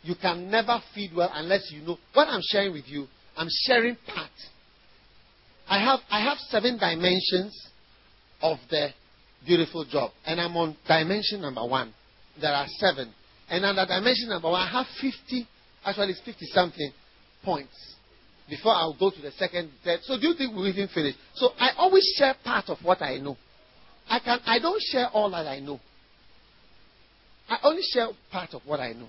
You 0.02 0.16
can 0.20 0.50
never 0.50 0.80
feed 0.96 1.12
well 1.14 1.30
unless 1.32 1.70
you 1.70 1.82
know. 1.82 1.96
What 2.12 2.26
I'm 2.26 2.42
sharing 2.50 2.72
with 2.72 2.88
you, 2.88 3.06
I'm 3.36 3.48
sharing 3.66 3.96
part. 4.12 4.30
I 5.68 5.78
have, 5.78 6.00
I 6.10 6.24
have 6.24 6.38
seven 6.50 6.76
dimensions 6.76 7.68
of 8.42 8.58
the 8.70 8.88
beautiful 9.46 9.84
job, 9.84 10.10
and 10.26 10.40
I'm 10.40 10.56
on 10.56 10.76
dimension 10.86 11.40
number 11.40 11.64
one. 11.64 11.94
There 12.40 12.52
are 12.52 12.66
seven. 12.78 13.12
And 13.48 13.64
under 13.64 13.86
dimension 13.86 14.28
number 14.28 14.50
one, 14.50 14.60
I 14.60 14.68
have 14.68 14.86
50, 15.00 15.46
actually, 15.84 16.10
it's 16.10 16.20
50 16.20 16.46
something 16.46 16.92
points 17.44 17.94
before 18.48 18.72
I'll 18.72 18.96
go 18.98 19.10
to 19.10 19.20
the 19.20 19.30
second, 19.32 19.70
third. 19.84 20.00
So 20.02 20.18
do 20.18 20.28
you 20.28 20.34
think 20.34 20.54
we'll 20.54 20.68
even 20.68 20.88
finish? 20.88 21.14
So 21.34 21.50
I 21.58 21.70
always 21.76 22.04
share 22.16 22.34
part 22.44 22.68
of 22.68 22.78
what 22.82 23.02
I 23.02 23.18
know. 23.18 23.36
I 24.08 24.20
can 24.20 24.38
I 24.46 24.58
don't 24.60 24.80
share 24.92 25.08
all 25.08 25.30
that 25.30 25.46
I 25.46 25.58
know. 25.58 25.80
I 27.48 27.58
only 27.64 27.82
share 27.92 28.08
part 28.30 28.54
of 28.54 28.62
what 28.64 28.80
I 28.80 28.92
know. 28.92 29.08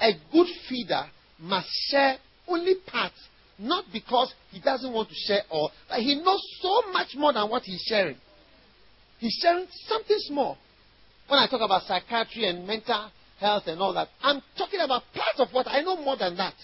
A 0.00 0.12
good 0.32 0.46
feeder 0.68 1.04
must 1.38 1.68
share 1.88 2.16
only 2.48 2.74
part, 2.86 3.12
not 3.58 3.84
because 3.92 4.32
he 4.50 4.60
doesn't 4.60 4.92
want 4.92 5.08
to 5.08 5.14
share 5.14 5.42
all, 5.50 5.70
but 5.88 5.98
he 5.98 6.14
knows 6.16 6.40
so 6.60 6.92
much 6.92 7.08
more 7.16 7.32
than 7.32 7.48
what 7.48 7.62
he's 7.62 7.82
sharing. 7.86 8.16
He's 9.18 9.38
sharing 9.42 9.66
something 9.86 10.16
small. 10.20 10.56
When 11.28 11.38
I 11.38 11.46
talk 11.46 11.60
about 11.60 11.82
psychiatry 11.82 12.46
and 12.48 12.66
mental 12.66 13.10
health 13.40 13.64
and 13.66 13.80
all 13.80 13.92
that, 13.94 14.08
I'm 14.22 14.40
talking 14.56 14.80
about 14.80 15.02
part 15.14 15.48
of 15.48 15.52
what 15.52 15.66
I 15.68 15.82
know 15.82 15.96
more 15.96 16.16
than 16.16 16.36
that. 16.36 16.54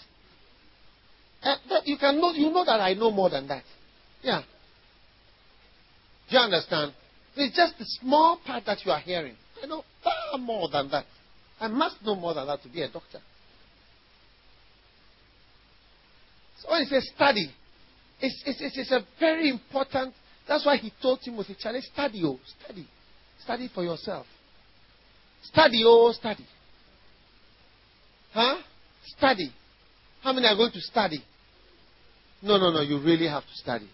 You 1.85 1.97
can 1.97 2.19
know, 2.19 2.31
you 2.31 2.49
know 2.51 2.65
that 2.65 2.79
I 2.79 2.93
know 2.93 3.11
more 3.11 3.29
than 3.29 3.47
that. 3.47 3.63
Yeah. 4.23 4.41
Do 6.29 6.37
you 6.37 6.41
understand? 6.41 6.93
It's 7.35 7.55
just 7.55 7.77
the 7.77 7.85
small 7.85 8.39
part 8.45 8.65
that 8.65 8.79
you 8.85 8.91
are 8.91 8.99
hearing. 8.99 9.35
I 9.61 9.67
know 9.67 9.83
far 10.03 10.39
more 10.39 10.69
than 10.69 10.89
that. 10.89 11.05
I 11.59 11.67
must 11.67 11.97
know 12.03 12.15
more 12.15 12.33
than 12.33 12.47
that 12.47 12.63
to 12.63 12.69
be 12.69 12.81
a 12.81 12.89
doctor. 12.91 13.19
So 16.61 16.71
when 16.71 16.83
he 16.83 16.89
says 16.89 17.09
study, 17.15 17.51
it's, 18.19 18.43
it's, 18.45 18.77
it's, 18.77 18.91
a 18.91 19.01
very 19.19 19.49
important. 19.49 20.13
That's 20.47 20.65
why 20.65 20.77
he 20.77 20.91
told 21.01 21.19
Timothy, 21.23 21.55
Charlie, 21.59 21.81
study, 21.81 22.21
oh, 22.23 22.39
study. 22.59 22.87
Study 23.43 23.69
for 23.73 23.83
yourself. 23.83 24.25
Study, 25.43 25.83
oh, 25.85 26.11
study. 26.11 26.45
Huh? 28.33 28.57
Study. 29.17 29.51
How 30.21 30.33
many 30.33 30.47
are 30.47 30.55
going 30.55 30.71
to 30.71 30.81
study? 30.81 31.23
No, 32.41 32.57
no, 32.57 32.71
no. 32.71 32.81
You 32.81 33.01
really 33.01 33.27
have 33.27 33.43
to 33.43 33.55
study. 33.55 33.89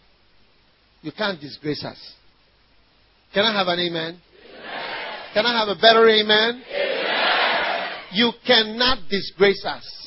You 1.01 1.11
can't 1.11 1.39
disgrace 1.39 1.83
us. 1.85 1.97
Can 3.33 3.45
I 3.45 3.57
have 3.57 3.67
an 3.67 3.79
amen? 3.79 4.19
amen. 4.19 4.21
Can 5.33 5.45
I 5.45 5.59
have 5.59 5.69
a 5.69 5.79
better 5.79 6.07
amen? 6.07 6.63
amen? 6.69 6.91
You 8.13 8.31
cannot 8.45 8.99
disgrace 9.09 9.63
us. 9.65 10.01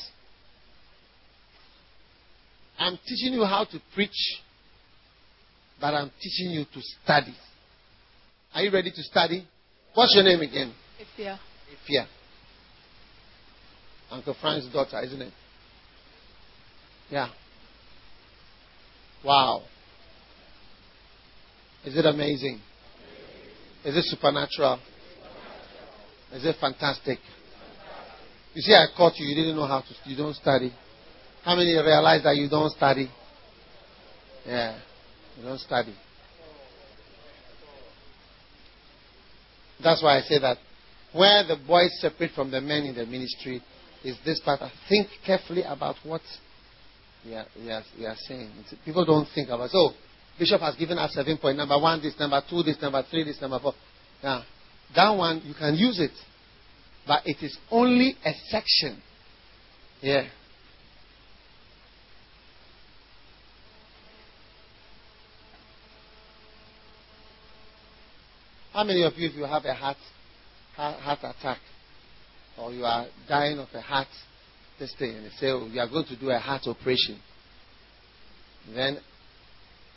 I'm 2.77 2.99
teaching 3.07 3.33
you 3.33 3.45
how 3.45 3.65
to 3.65 3.79
preach, 3.93 4.41
but 5.79 5.93
I'm 5.93 6.11
teaching 6.21 6.51
you 6.51 6.65
to 6.65 6.81
study. 7.03 7.35
Are 8.53 8.61
you 8.61 8.71
ready 8.71 8.91
to 8.91 9.03
study? 9.03 9.45
What's 9.93 10.13
your 10.15 10.23
name 10.23 10.41
again? 10.41 10.73
Ifia. 10.99 11.37
Ifia. 11.89 12.05
Uncle 14.11 14.35
Frank's 14.39 14.67
daughter, 14.71 15.01
isn't 15.03 15.21
it? 15.21 15.33
Yeah. 17.09 17.29
Wow. 19.23 19.63
Is 21.85 21.97
it 21.97 22.05
amazing? 22.05 22.59
Is 23.83 23.95
it 23.95 24.03
supernatural? 24.05 24.79
Is 26.33 26.45
it 26.45 26.55
fantastic? 26.59 27.19
You 28.53 28.61
see, 28.61 28.73
I 28.73 28.85
caught 28.95 29.13
you. 29.17 29.27
You 29.27 29.35
didn't 29.35 29.55
know 29.55 29.67
how 29.67 29.81
to. 29.81 30.09
You 30.09 30.15
don't 30.17 30.35
study. 30.35 30.71
How 31.43 31.55
many 31.55 31.73
realize 31.73 32.23
that 32.23 32.35
you 32.35 32.49
don't 32.49 32.71
study? 32.71 33.09
Yeah, 34.45 34.79
you 35.37 35.43
don't 35.43 35.59
study. 35.59 35.93
That's 39.83 40.01
why 40.01 40.17
I 40.17 40.21
say 40.21 40.39
that 40.39 40.57
where 41.13 41.43
the 41.47 41.57
boys 41.67 41.91
separate 41.99 42.31
from 42.31 42.51
the 42.51 42.61
men 42.61 42.83
in 42.83 42.95
the 42.95 43.05
ministry 43.05 43.61
is 44.03 44.17
this 44.25 44.39
part. 44.39 44.59
Think 44.89 45.07
carefully 45.25 45.63
about 45.63 45.95
what 46.03 46.21
we 47.25 47.33
are, 47.33 47.45
are, 47.69 47.83
are 48.07 48.15
saying. 48.27 48.51
People 48.83 49.05
don't 49.05 49.27
think 49.33 49.49
about 49.49 49.69
so 49.69 49.91
Bishop 50.37 50.61
has 50.61 50.75
given 50.75 50.97
us 50.97 51.13
seven 51.13 51.37
point 51.37 51.57
number 51.57 51.79
one, 51.79 52.01
this 52.01 52.19
number 52.19 52.41
two, 52.49 52.63
this 52.63 52.81
number 52.81 53.03
three, 53.09 53.23
this 53.23 53.39
number 53.39 53.59
four. 53.59 53.73
Now, 54.21 54.43
that 54.95 55.09
one 55.11 55.41
you 55.45 55.53
can 55.53 55.75
use 55.75 55.99
it, 55.99 56.11
but 57.07 57.21
it 57.25 57.37
is 57.41 57.57
only 57.71 58.15
a 58.25 58.33
section. 58.49 59.01
Yeah. 60.01 60.27
How 68.75 68.83
many 68.83 69.03
of 69.03 69.13
you, 69.15 69.29
if 69.29 69.35
you 69.37 69.45
have 69.45 69.63
a 69.63 69.73
heart, 69.73 69.95
heart, 70.75 71.19
attack, 71.23 71.59
or 72.59 72.73
you 72.73 72.83
are 72.83 73.07
dying 73.25 73.57
of 73.57 73.69
a 73.73 73.79
heart, 73.79 74.09
this 74.77 74.93
thing, 74.99 75.15
and 75.15 75.25
they 75.25 75.29
say, 75.39 75.47
oh, 75.47 75.65
you 75.71 75.79
are 75.79 75.87
going 75.87 76.05
to 76.07 76.19
do 76.19 76.29
a 76.29 76.37
heart 76.37 76.63
operation. 76.67 77.17
Then, 78.75 78.97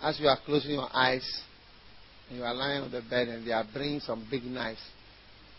as 0.00 0.20
you 0.20 0.28
are 0.28 0.38
closing 0.46 0.74
your 0.74 0.88
eyes, 0.94 1.28
and 2.28 2.38
you 2.38 2.44
are 2.44 2.54
lying 2.54 2.82
on 2.84 2.92
the 2.92 3.02
bed, 3.10 3.26
and 3.26 3.44
they 3.44 3.50
are 3.50 3.64
bringing 3.72 3.98
some 3.98 4.24
big 4.30 4.44
knives, 4.44 4.78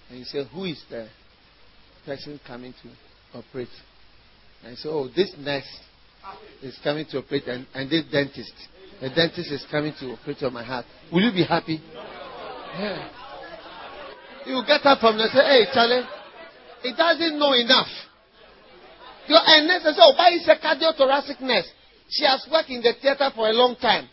and 0.10 0.20
you 0.20 0.24
say, 0.24 0.46
who 0.54 0.64
is 0.64 0.82
the 0.90 1.10
person 2.06 2.40
coming 2.48 2.74
to 2.82 3.38
operate? 3.38 3.68
And 4.64 4.72
you 4.72 4.78
say, 4.78 4.88
oh, 4.88 5.10
this 5.14 5.36
nurse 5.38 5.80
is 6.64 6.80
coming 6.86 7.06
to 7.12 7.18
operate, 7.18 7.48
and, 7.48 7.68
and 7.74 7.90
this 7.90 8.06
dentist, 8.10 8.54
the 9.02 9.10
dentist 9.10 9.52
is 9.52 9.66
coming 9.70 9.94
to 10.00 10.14
operate 10.14 10.42
on 10.42 10.54
my 10.54 10.64
heart. 10.64 10.86
Will 11.12 11.22
you 11.22 11.34
be 11.34 11.44
happy? 11.44 11.82
Yeah. 12.78 13.10
You 14.46 14.64
get 14.66 14.86
up 14.86 15.00
from 15.00 15.18
there 15.18 15.28
and 15.28 15.34
say, 15.34 15.46
hey, 15.46 15.66
Charlie, 15.74 16.06
it 16.84 16.96
doesn't 16.98 17.40
know 17.40 17.54
enough. 17.54 17.90
Your 19.28 19.42
says, 19.46 19.98
oh, 20.00 20.14
why 20.18 20.34
is 20.34 20.48
a 20.48 20.58
cardiothoracic 20.58 21.42
nurse? 21.42 21.70
She 22.10 22.26
has 22.26 22.48
worked 22.52 22.70
in 22.70 22.82
the 22.82 22.94
theater 23.00 23.30
for 23.36 23.48
a 23.48 23.54
long 23.54 23.76
time. 23.76 24.10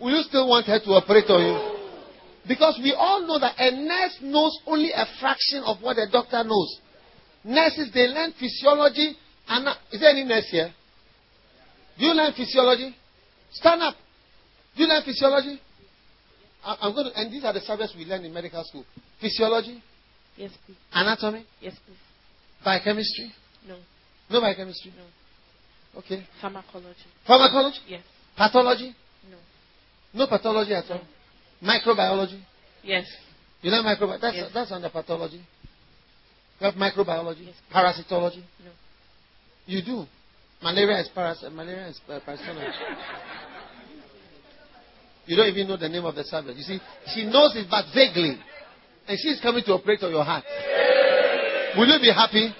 Will 0.00 0.16
you 0.16 0.22
still 0.22 0.48
want 0.48 0.66
her 0.66 0.78
to 0.78 0.90
operate 0.90 1.28
on 1.28 1.42
you? 1.42 1.74
Because 2.46 2.78
we 2.82 2.92
all 2.92 3.26
know 3.26 3.38
that 3.40 3.54
a 3.58 3.70
nurse 3.72 4.18
knows 4.22 4.56
only 4.66 4.90
a 4.94 5.06
fraction 5.18 5.62
of 5.64 5.80
what 5.80 5.96
a 5.98 6.06
doctor 6.10 6.44
knows. 6.44 6.78
Nurses, 7.42 7.90
they 7.92 8.06
learn 8.06 8.32
physiology. 8.38 9.16
And 9.48 9.68
is 9.90 10.00
there 10.00 10.10
any 10.10 10.24
nurse 10.24 10.46
here? 10.50 10.72
Do 11.98 12.06
you 12.06 12.14
learn 12.14 12.32
physiology? 12.36 12.94
Stand 13.50 13.82
up. 13.82 13.94
Do 14.76 14.82
you 14.82 14.88
learn 14.88 15.02
physiology? 15.04 15.60
I'm 16.64 16.94
going 16.94 17.10
to, 17.12 17.18
and 17.20 17.32
these 17.32 17.44
are 17.44 17.52
the 17.52 17.60
subjects 17.60 17.94
we 17.96 18.04
learn 18.04 18.24
in 18.24 18.32
medical 18.32 18.62
school: 18.64 18.84
physiology, 19.20 19.82
Yes, 20.36 20.50
please. 20.66 20.76
anatomy, 20.92 21.44
Yes, 21.60 21.74
please. 21.84 21.96
biochemistry. 22.64 23.32
No. 23.68 23.76
No 24.30 24.40
biochemistry. 24.40 24.92
No. 24.96 25.04
Okay. 26.00 26.26
Pharmacology. 26.40 27.06
Pharmacology, 27.26 27.78
Yes. 27.88 28.02
pathology. 28.36 28.94
No. 29.30 29.36
No 30.14 30.26
pathology 30.26 30.74
at 30.74 30.90
all. 30.90 31.00
Microbiology. 31.62 32.40
Yes. 32.82 33.06
You 33.62 33.70
know 33.70 33.82
microbiology. 33.82 34.20
That's 34.20 34.36
Yes. 34.36 34.50
that's 34.52 34.72
under 34.72 34.88
pathology. 34.90 35.36
You 36.60 36.64
have 36.70 36.74
microbiology, 36.74 37.46
Yes. 37.46 37.54
parasitology. 37.72 38.42
No. 38.64 38.70
You 39.66 39.82
do. 39.82 40.06
Malaria 40.62 41.00
is 41.00 41.08
paras. 41.08 41.42
Malaria 41.52 41.88
is 41.88 42.00
uh, 42.08 42.20
parasitology. 42.26 42.72
You 45.26 45.36
don't 45.36 45.48
even 45.48 45.68
know 45.68 45.76
the 45.76 45.88
name 45.88 46.04
of 46.04 46.14
the 46.14 46.24
subject. 46.24 46.58
You 46.58 46.64
see, 46.64 46.80
she 47.14 47.24
knows 47.24 47.56
it, 47.56 47.66
but 47.70 47.84
vaguely, 47.94 48.38
and 49.08 49.18
she's 49.18 49.40
coming 49.40 49.64
to 49.64 49.72
operate 49.72 50.02
on 50.02 50.10
your 50.10 50.24
heart. 50.24 50.44
Will 51.76 51.86
you 51.86 51.98
be 52.00 52.12
happy? 52.12 52.54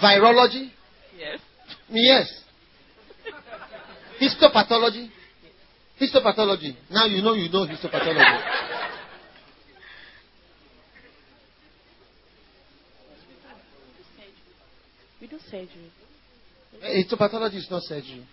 Virology. 0.00 0.70
Yes. 1.18 1.40
Yes. 1.90 2.42
Histopathology. 4.20 5.08
Histopathology. 6.00 6.74
Now 6.90 7.06
you 7.06 7.22
know 7.22 7.34
you 7.34 7.50
know 7.50 7.66
histopathology. 7.66 8.40
We 15.20 15.26
do 15.28 15.38
surgery. 15.50 15.90
Histopathology 16.82 17.56
is 17.56 17.68
not 17.70 17.82
surgery. 17.82 18.26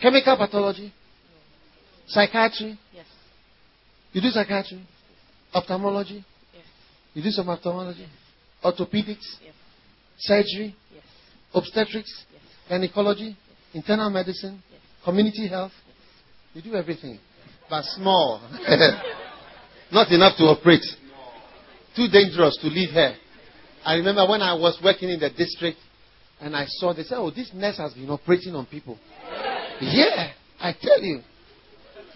Chemical 0.00 0.36
pathology. 0.36 0.92
Psychiatry. 2.06 2.78
Yes. 2.94 3.06
You 4.12 4.20
do 4.20 4.28
psychiatry. 4.30 4.80
Ophthalmology. 5.52 6.24
Yes. 6.54 6.64
You 7.14 7.22
do 7.22 7.30
some 7.30 7.48
ophthalmology. 7.48 8.06
Orthopedics. 8.64 9.26
Yes. 9.42 9.54
Surgery. 10.18 10.74
Yes. 10.94 11.04
Obstetrics. 11.54 12.24
Yes. 12.32 12.42
Gynecology. 12.68 13.36
Internal 13.74 14.10
medicine. 14.10 14.62
Yes. 14.70 14.80
Community 15.04 15.48
health. 15.48 15.72
You 16.54 16.62
do 16.62 16.74
everything. 16.74 17.18
But 17.68 17.84
small. 17.84 18.40
Not 19.92 20.10
enough 20.12 20.36
to 20.38 20.44
operate. 20.44 20.84
Too 21.96 22.08
dangerous 22.08 22.56
to 22.62 22.68
leave 22.68 22.90
here. 22.90 23.16
I 23.84 23.94
remember 23.94 24.26
when 24.28 24.42
I 24.42 24.54
was 24.54 24.78
working 24.82 25.08
in 25.08 25.18
the 25.18 25.30
district 25.30 25.78
and 26.40 26.54
I 26.54 26.66
saw, 26.66 26.92
they 26.92 27.02
said, 27.02 27.18
oh, 27.18 27.30
this 27.30 27.50
nurse 27.52 27.78
has 27.78 27.94
been 27.94 28.10
operating 28.10 28.54
on 28.54 28.66
people. 28.66 28.98
Yeah, 29.80 30.32
I 30.60 30.72
tell 30.80 31.00
you. 31.02 31.20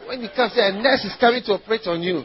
When 0.07 0.20
you 0.20 0.29
come 0.35 0.51
say 0.51 0.68
a 0.68 0.72
nurse 0.72 1.05
is 1.05 1.14
coming 1.20 1.42
to 1.46 1.53
operate 1.53 1.87
on 1.87 2.03
you. 2.03 2.25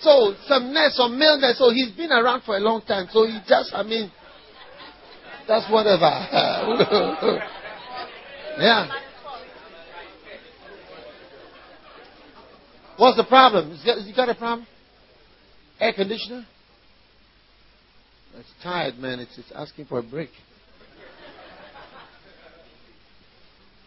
So 0.00 0.34
some 0.46 0.72
nurse, 0.72 0.96
some 0.96 1.18
male 1.18 1.38
nurse, 1.38 1.58
so 1.58 1.70
he's 1.70 1.92
been 1.92 2.10
around 2.10 2.42
for 2.42 2.56
a 2.56 2.60
long 2.60 2.82
time. 2.82 3.06
So 3.12 3.26
he 3.26 3.38
just, 3.46 3.72
I 3.74 3.82
mean, 3.82 4.10
that's 5.46 5.70
whatever. 5.70 6.00
yeah. 8.58 8.88
What's 12.96 13.16
the 13.16 13.24
problem? 13.24 13.78
You 13.84 14.14
got 14.14 14.28
a 14.28 14.34
problem? 14.34 14.66
Air 15.80 15.92
conditioner? 15.92 16.46
It's 18.36 18.48
tired, 18.62 18.96
man. 18.98 19.18
It's, 19.20 19.36
it's 19.38 19.52
asking 19.54 19.86
for 19.86 19.98
a 19.98 20.02
break. 20.02 20.30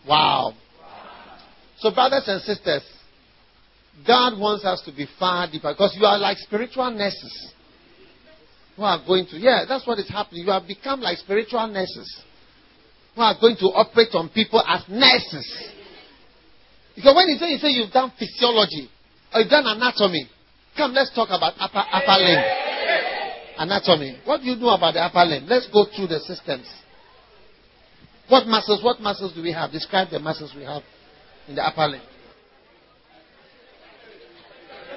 Wow. 0.07 0.53
So, 1.79 1.91
brothers 1.93 2.23
and 2.27 2.41
sisters, 2.41 2.83
God 4.05 4.39
wants 4.39 4.65
us 4.65 4.81
to 4.85 4.91
be 4.91 5.07
far 5.19 5.49
deeper 5.49 5.71
because 5.73 5.95
you 5.97 6.05
are 6.05 6.17
like 6.17 6.37
spiritual 6.37 6.91
nurses 6.91 7.53
who 8.75 8.83
are 8.83 8.99
going 9.05 9.25
to, 9.27 9.37
yeah, 9.37 9.63
that's 9.67 9.87
what 9.87 9.99
is 9.99 10.09
happening. 10.09 10.45
You 10.45 10.51
have 10.51 10.67
become 10.67 10.99
like 10.99 11.17
spiritual 11.17 11.67
nurses 11.67 12.21
who 13.15 13.21
are 13.21 13.35
going 13.39 13.55
to 13.57 13.67
operate 13.67 14.13
on 14.13 14.29
people 14.29 14.61
as 14.67 14.83
nurses. 14.89 15.47
Because 16.95 17.15
when 17.15 17.27
you 17.29 17.37
say, 17.37 17.51
you 17.51 17.57
say 17.57 17.69
you've 17.69 17.91
done 17.91 18.11
physiology 18.19 18.89
or 19.33 19.41
you've 19.41 19.49
done 19.49 19.65
anatomy, 19.65 20.27
come, 20.75 20.93
let's 20.93 21.13
talk 21.15 21.29
about 21.29 21.53
upper, 21.59 21.83
upper 21.91 22.19
limb. 22.19 22.43
Anatomy. 23.57 24.19
What 24.25 24.41
do 24.41 24.47
you 24.47 24.55
know 24.57 24.75
about 24.75 24.93
the 24.93 25.01
upper 25.01 25.23
limb? 25.23 25.47
Let's 25.47 25.67
go 25.71 25.85
through 25.95 26.07
the 26.07 26.19
systems. 26.19 26.67
What 28.27 28.47
muscles, 28.47 28.83
what 28.83 28.99
muscles 28.99 29.33
do 29.33 29.41
we 29.41 29.53
have? 29.53 29.71
Describe 29.71 30.09
the 30.09 30.19
muscles 30.19 30.53
we 30.55 30.63
have 30.63 30.83
in 31.47 31.55
the 31.55 31.63
upper 31.63 31.87
limb. 31.87 32.01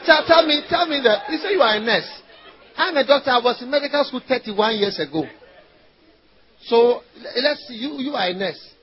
Tell, 0.06 0.24
tell 0.26 0.46
me, 0.46 0.62
tell 0.68 0.86
me 0.86 1.00
that. 1.04 1.30
You 1.30 1.38
say 1.38 1.52
you 1.52 1.60
are 1.60 1.76
a 1.76 1.80
nurse. 1.80 2.08
I'm 2.76 2.96
a 2.96 3.06
doctor. 3.06 3.30
I 3.30 3.38
was 3.38 3.60
in 3.60 3.70
medical 3.70 4.02
school 4.04 4.22
31 4.26 4.76
years 4.76 4.98
ago. 4.98 5.24
So 6.62 7.02
let's 7.42 7.66
see. 7.66 7.74
You, 7.74 7.98
you 7.98 8.12
are 8.12 8.28
a 8.28 8.34
nurse. 8.34 8.74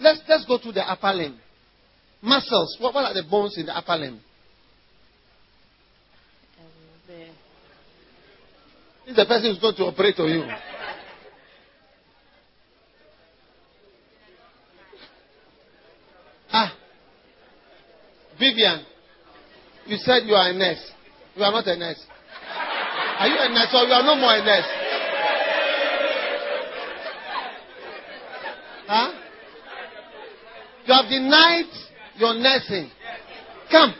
Let's 0.00 0.20
let's 0.28 0.44
go 0.46 0.58
to 0.58 0.72
the 0.72 0.88
upper 0.88 1.12
limb. 1.12 1.38
Muscles. 2.22 2.76
What, 2.80 2.94
what 2.94 3.04
are 3.04 3.14
the 3.14 3.28
bones 3.28 3.58
in 3.58 3.66
the 3.66 3.76
upper 3.76 3.96
limb? 3.96 4.20
Um, 6.58 7.20
This 9.04 9.10
is 9.10 9.16
the 9.16 9.26
person 9.26 9.50
who's 9.50 9.58
going 9.58 9.74
to 9.76 9.84
operate 9.84 10.18
on 10.18 10.28
you. 10.28 10.44
Ah. 16.54 16.74
Vivian, 18.42 18.84
you 19.86 19.96
said 19.98 20.26
you 20.26 20.34
are 20.34 20.50
a 20.50 20.52
nurse. 20.52 20.90
You 21.36 21.44
are 21.44 21.52
not 21.52 21.64
a 21.64 21.76
nurse. 21.76 22.04
Are 23.18 23.28
you 23.28 23.36
a 23.38 23.48
nurse 23.50 23.68
or 23.72 23.84
you 23.84 23.92
are 23.92 24.02
no 24.02 24.16
more 24.16 24.34
a 24.34 24.44
nurse? 24.44 24.66
Huh? 28.88 29.12
You 30.86 30.92
have 30.92 31.08
denied 31.08 31.70
your 32.16 32.34
nursing. 32.34 32.90
Come. 33.70 33.94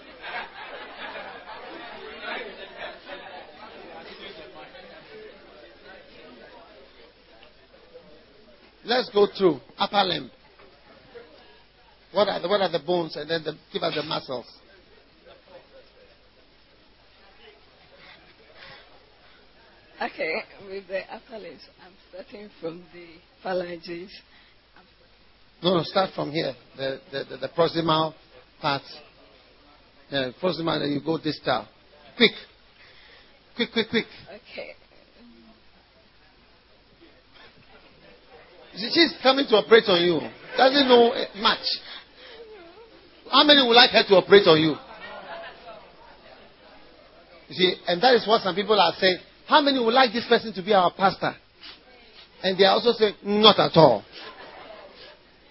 Let's 8.84 9.08
go 9.10 9.28
through 9.38 9.60
upper 9.78 10.02
limb. 10.02 10.32
What 12.12 12.28
are 12.28 12.40
the, 12.40 12.48
what 12.48 12.60
are 12.60 12.70
the 12.70 12.78
bones 12.78 13.16
and 13.16 13.28
then 13.28 13.42
the, 13.44 13.56
give 13.72 13.82
us 13.82 13.94
the 13.94 14.02
muscles. 14.02 14.46
Okay, 20.02 20.42
with 20.68 20.88
the 20.88 21.00
upper 21.14 21.38
limbs, 21.38 21.60
I'm 21.84 21.92
starting 22.10 22.50
from 22.60 22.82
the 22.92 23.06
phalanges. 23.42 24.10
No, 25.62 25.76
no, 25.76 25.82
start 25.84 26.10
from 26.14 26.32
here. 26.32 26.54
The, 26.76 27.00
the, 27.12 27.24
the, 27.30 27.36
the 27.36 27.48
proximal 27.48 28.12
part. 28.60 28.82
Yeah, 30.10 30.30
proximal, 30.42 30.80
then 30.80 30.90
you 30.90 31.00
go 31.04 31.18
distal. 31.18 31.68
Quick. 32.16 32.32
Quick, 33.54 33.72
quick, 33.72 33.90
quick. 33.90 34.06
Okay. 34.28 34.72
She's 38.74 39.14
coming 39.22 39.46
to 39.48 39.56
operate 39.56 39.84
on 39.86 40.02
you. 40.02 40.20
Doesn't 40.56 40.88
know 40.88 41.12
eh, 41.12 41.26
much. 41.36 41.64
How 43.32 43.44
many 43.44 43.66
would 43.66 43.74
like 43.74 43.90
her 43.90 44.04
to 44.08 44.14
operate 44.16 44.46
on 44.46 44.60
you? 44.60 44.76
You 47.48 47.54
see, 47.54 47.74
and 47.88 48.02
that 48.02 48.14
is 48.14 48.28
what 48.28 48.42
some 48.42 48.54
people 48.54 48.78
are 48.78 48.92
saying. 49.00 49.18
How 49.48 49.62
many 49.62 49.78
would 49.82 49.94
like 49.94 50.12
this 50.12 50.26
person 50.28 50.52
to 50.52 50.62
be 50.62 50.74
our 50.74 50.92
pastor? 50.92 51.34
And 52.42 52.58
they 52.58 52.64
are 52.64 52.72
also 52.72 52.92
saying, 52.92 53.14
not 53.24 53.58
at 53.58 53.72
all. 53.74 54.04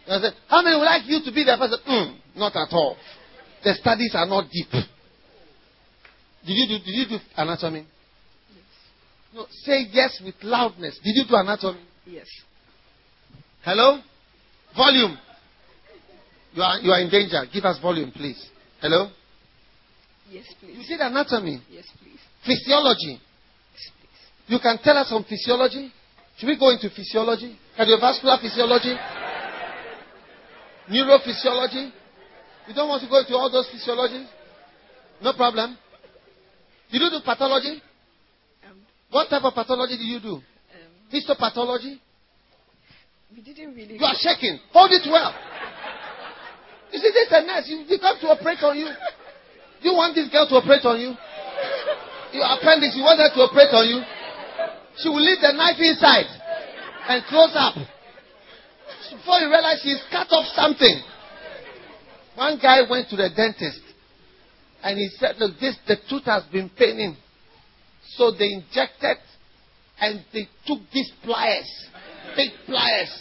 I 0.08 0.20
said, 0.20 0.34
how 0.48 0.62
many 0.62 0.76
would 0.78 0.86
like 0.86 1.04
you 1.06 1.22
to 1.26 1.32
be 1.32 1.44
their 1.44 1.58
pastor? 1.58 1.78
Mm, 1.88 2.17
not 2.36 2.56
at 2.56 2.72
all. 2.72 2.98
The 3.63 3.74
studies 3.74 4.12
are 4.13 4.28
not 4.28 4.50
deep. 4.52 4.70
Did 4.72 6.54
you 6.54 6.67
do, 6.67 6.84
did 6.84 6.91
you 6.91 7.06
do 7.10 7.17
anatomy? 7.38 7.86
Yes. 8.50 8.65
No, 9.34 9.46
say 9.63 9.88
yes 9.91 10.22
with 10.24 10.36
loudness. 10.44 11.00
Did 11.04 11.15
you 11.15 11.24
do 11.28 11.36
anatomy? 11.36 11.80
Yes. 12.06 12.28
Hello? 13.63 14.02
Volume. 14.76 15.17
You 16.54 16.62
are, 16.62 16.80
you 16.80 16.92
are 16.92 17.00
in 17.02 17.10
danger. 17.10 17.42
Give 17.54 17.64
us 17.66 17.80
volume, 17.82 18.12
please. 18.12 18.40
Hello? 18.82 19.10
Yes, 20.30 20.46
please. 20.60 20.78
You 20.78 20.84
did 20.88 21.00
anatomy, 21.02 21.62
Yes, 21.70 21.86
please. 22.02 22.20
physiology. 22.46 23.20
Yes, 23.20 23.84
please. 24.00 24.54
You 24.54 24.60
can 24.60 24.78
tell 24.84 24.98
us 24.98 25.10
some 25.10 25.24
physiology? 25.24 25.92
Should 26.38 26.48
we 26.48 26.58
go 26.60 26.70
into 26.72 26.90
physiology? 26.90 27.58
Cardiovascular 27.78 28.40
physiology? 28.42 28.96
Neurophysiology? 30.90 31.92
You 32.68 32.74
don't 32.74 32.90
want 32.90 33.02
to 33.04 33.10
go 33.10 33.20
into 33.20 33.34
all 33.36 33.50
those 33.52 33.68
physiologies? 33.70 34.28
No 35.22 35.34
problem. 35.34 35.78
Did 36.92 37.02
you 37.02 37.10
do 37.10 37.20
pathology? 37.24 37.82
Um, 38.68 38.78
What 39.10 39.30
type 39.30 39.44
of 39.44 39.54
pathology 39.54 39.98
did 39.98 40.06
you 40.08 40.20
do? 40.20 40.36
um, 40.36 40.42
Histopathology? 41.14 42.00
we 43.36 43.42
didn't 43.42 43.74
really. 43.76 43.98
You 43.98 44.06
are 44.06 44.16
shaking. 44.20 44.60
Hold 44.74 44.92
it 44.92 45.08
well. 45.10 45.34
You 46.92 47.00
see, 47.00 47.12
this 47.12 47.28
is 47.28 47.34
a 47.34 47.42
nurse. 47.48 47.66
You, 47.68 47.78
you 47.88 48.00
come 48.00 48.20
to 48.20 48.28
operate 48.28 48.60
on 48.64 48.78
you. 48.78 48.88
You 49.82 49.94
want 49.96 50.14
this 50.14 50.30
girl 50.30 50.48
to 50.48 50.56
operate 50.60 50.86
on 50.86 51.00
you? 51.00 51.16
Your 52.36 52.48
appendix, 52.48 52.96
you 52.96 53.04
want 53.04 53.20
her 53.20 53.32
to 53.32 53.42
operate 53.48 53.74
on 53.74 53.88
you? 53.88 54.00
She 55.00 55.10
will 55.10 55.24
leave 55.24 55.40
the 55.42 55.52
knife 55.56 55.80
inside 55.80 56.28
and 57.08 57.24
close 57.26 57.52
up. 57.56 57.76
Before 59.12 59.40
you 59.40 59.50
realize 59.50 59.80
she's 59.84 60.04
cut 60.12 60.28
off 60.32 60.46
something. 60.56 61.02
One 62.36 62.60
guy 62.62 62.84
went 62.90 63.10
to 63.10 63.16
the 63.16 63.30
dentist 63.36 63.82
and 64.84 64.98
he 64.98 65.10
said, 65.18 65.36
Look, 65.40 65.60
this 65.60 65.78
the 65.88 65.98
tooth 66.10 66.26
has 66.26 66.44
been 66.52 66.70
paining. 66.70 67.18
So 68.16 68.32
they 68.32 68.52
injected 68.52 69.18
and 70.00 70.24
they 70.34 70.48
took 70.66 70.80
these 70.94 71.12
pliers, 71.24 71.70
big 72.36 72.52
pliers, 72.66 73.12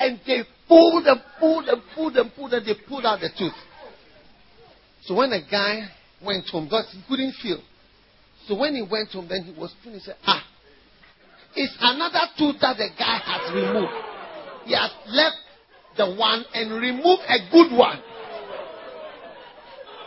and 0.00 0.18
they 0.26 0.42
pulled 0.66 1.06
and 1.06 1.20
pulled 1.38 1.68
and 1.68 1.82
pulled 1.94 2.16
and 2.16 2.34
pulled 2.34 2.54
and 2.54 2.66
they 2.66 2.74
pulled 2.88 3.04
out 3.04 3.20
the 3.20 3.28
tooth. 3.38 3.52
So 5.02 5.14
when 5.14 5.30
the 5.30 5.40
guy 5.48 5.88
went 6.24 6.48
home, 6.48 6.64
because 6.64 6.90
he 6.92 7.02
couldn't 7.08 7.34
feel. 7.42 7.60
So 8.48 8.58
when 8.58 8.74
he 8.74 8.82
went 8.82 9.10
home, 9.12 9.28
then 9.28 9.44
he 9.44 9.52
was 9.52 9.74
finished. 9.84 10.06
He 10.06 10.10
said, 10.10 10.16
Ah, 10.26 10.42
it's 11.54 11.76
another 11.80 12.32
tooth 12.38 12.56
that 12.60 12.76
the 12.78 12.88
guy 12.98 13.20
has 13.24 13.54
removed. 13.54 13.92
He 14.64 14.74
has 14.74 14.90
left 15.06 15.36
the 15.96 16.16
one 16.16 16.44
and 16.54 16.72
removed 16.72 17.22
a 17.28 17.38
good 17.52 17.76
one. 17.76 18.00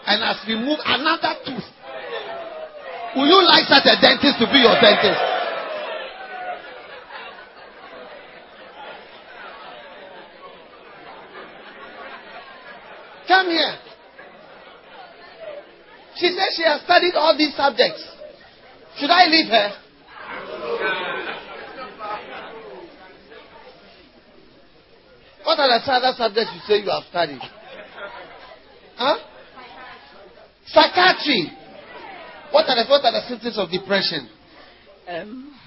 And 0.05 0.21
has 0.21 0.41
removed 0.47 0.81
another 0.83 1.37
tooth. 1.45 1.69
Would 3.15 3.29
you 3.29 3.45
like 3.45 3.69
such 3.69 3.85
a 3.85 4.01
dentist 4.01 4.41
to 4.41 4.49
be 4.49 4.57
your 4.57 4.73
dentist? 4.81 5.32
Come 13.43 13.51
here. 13.51 13.75
She 16.15 16.27
says 16.27 16.55
she 16.55 16.63
has 16.63 16.81
studied 16.83 17.13
all 17.15 17.37
these 17.37 17.53
subjects. 17.57 18.01
Should 18.97 19.09
I 19.09 19.25
leave 19.25 19.49
her? 19.49 19.69
What 25.43 25.59
are 25.59 25.67
the 25.67 25.91
other 25.91 26.13
subjects 26.17 26.51
you 26.55 26.61
say 26.67 26.83
you 26.83 26.89
have 26.89 27.03
studied? 27.09 27.41
Huh? 28.95 29.17
Psychiatry. 30.67 31.51
What 32.51 32.69
are 32.69 32.81
the, 32.81 32.89
what 32.89 33.03
are 33.03 33.11
the 33.11 33.27
symptoms 33.27 33.57
of 33.57 33.69
depression? 33.69 34.29
Um, 35.05 35.59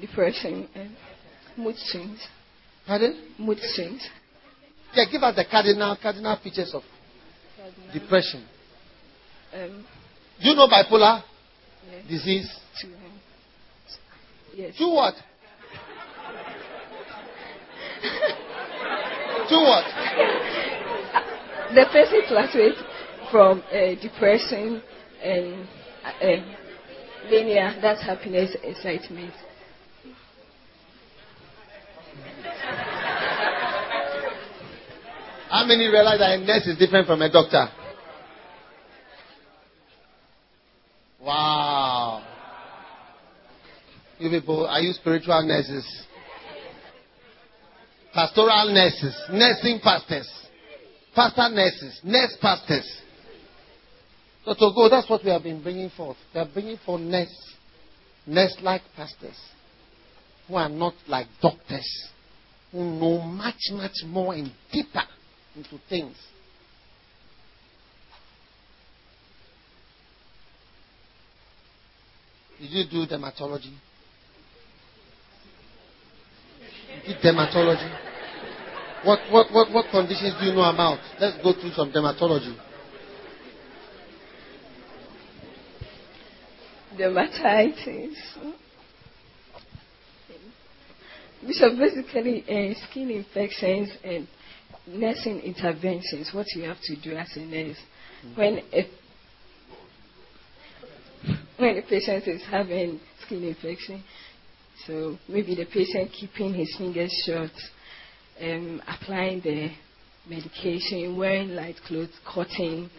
depression 0.00 0.68
and 0.76 0.94
mood 1.56 1.74
swings. 1.78 2.20
Pardon? 2.86 3.34
Mood 3.38 3.58
swings. 3.74 4.08
Yeah, 4.94 5.04
give 5.10 5.22
us 5.22 5.34
the 5.34 5.44
cardinal 5.50 5.96
cardinal 6.00 6.36
features 6.42 6.72
of 6.74 6.82
depression. 7.92 8.44
Um, 9.52 9.84
Do 10.40 10.48
you 10.48 10.54
know 10.54 10.68
bipolar 10.68 11.22
yeah, 11.90 12.08
disease? 12.08 12.50
to, 12.80 12.86
um, 12.86 12.92
yes. 14.54 14.76
To 14.78 14.88
what? 14.88 15.14
to 19.48 19.56
what? 19.56 19.84
The 21.74 21.84
person 21.90 22.22
fluctuates 22.28 22.78
from 23.30 23.62
uh, 23.72 24.00
depression 24.00 24.82
and 25.22 25.68
uh, 26.04 26.36
mania, 27.30 27.76
that's 27.80 28.02
happiness, 28.02 28.56
excitement. 28.62 29.32
How 35.54 35.64
many 35.64 35.86
realize 35.86 36.18
that 36.18 36.32
a 36.32 36.38
nurse 36.44 36.66
is 36.66 36.76
different 36.76 37.06
from 37.06 37.22
a 37.22 37.30
doctor? 37.30 37.68
Wow. 41.22 42.26
You 44.18 44.30
people, 44.30 44.66
are 44.66 44.80
you 44.80 44.92
spiritual 44.94 45.46
nurses? 45.46 45.86
Pastoral 48.12 48.74
nurses, 48.74 49.16
nursing 49.30 49.78
pastors, 49.80 50.28
pastor 51.14 51.48
nurses, 51.50 52.00
nurse 52.02 52.36
pastors. 52.40 53.02
So 54.44 54.54
to 54.54 54.72
go, 54.74 54.88
that's 54.90 55.08
what 55.08 55.22
we 55.22 55.30
have 55.30 55.44
been 55.44 55.62
bringing 55.62 55.90
forth. 55.90 56.16
We 56.34 56.40
are 56.40 56.48
bringing 56.52 56.78
forth 56.84 57.00
nurse, 57.00 57.54
nurse-like 58.26 58.82
pastors 58.96 59.38
who 60.48 60.56
are 60.56 60.68
not 60.68 60.94
like 61.06 61.28
doctors, 61.40 62.08
who 62.72 62.80
know 62.80 63.20
much, 63.20 63.70
much 63.70 64.02
more 64.04 64.34
and 64.34 64.50
deeper 64.72 65.04
into 65.56 65.78
things. 65.88 66.16
Did 72.60 72.70
you 72.70 72.84
do 72.90 73.14
dermatology? 73.14 73.74
You 77.06 77.14
did 77.14 77.22
dermatology? 77.22 77.98
What, 79.04 79.18
what, 79.30 79.52
what, 79.52 79.72
what 79.72 79.90
conditions 79.90 80.34
do 80.40 80.46
you 80.46 80.54
know 80.54 80.62
about? 80.62 80.98
Let's 81.20 81.36
go 81.42 81.52
through 81.52 81.72
some 81.72 81.92
dermatology. 81.92 82.56
dermatitis. 86.98 88.16
Bishop, 91.46 91.78
basically, 91.78 92.42
uh, 92.44 92.74
skin 92.88 93.10
infections 93.10 93.90
and 94.02 94.26
nursing 94.86 95.40
interventions, 95.40 96.30
what 96.32 96.46
you 96.54 96.64
have 96.64 96.80
to 96.82 96.96
do 96.96 97.16
as 97.16 97.30
a 97.36 97.40
nurse. 97.40 97.76
When 98.34 98.60
a, 98.72 98.90
when 101.58 101.78
a 101.78 101.82
patient 101.82 102.26
is 102.26 102.42
having 102.50 103.00
skin 103.24 103.44
infection, 103.44 104.02
so 104.86 105.16
maybe 105.28 105.54
the 105.54 105.66
patient 105.66 106.10
keeping 106.12 106.54
his 106.54 106.74
fingers 106.76 107.12
short, 107.26 107.50
um, 108.40 108.82
applying 108.86 109.40
the 109.40 109.70
medication, 110.28 111.16
wearing 111.16 111.50
light 111.50 111.76
clothes, 111.86 112.10
cotton, 112.26 112.90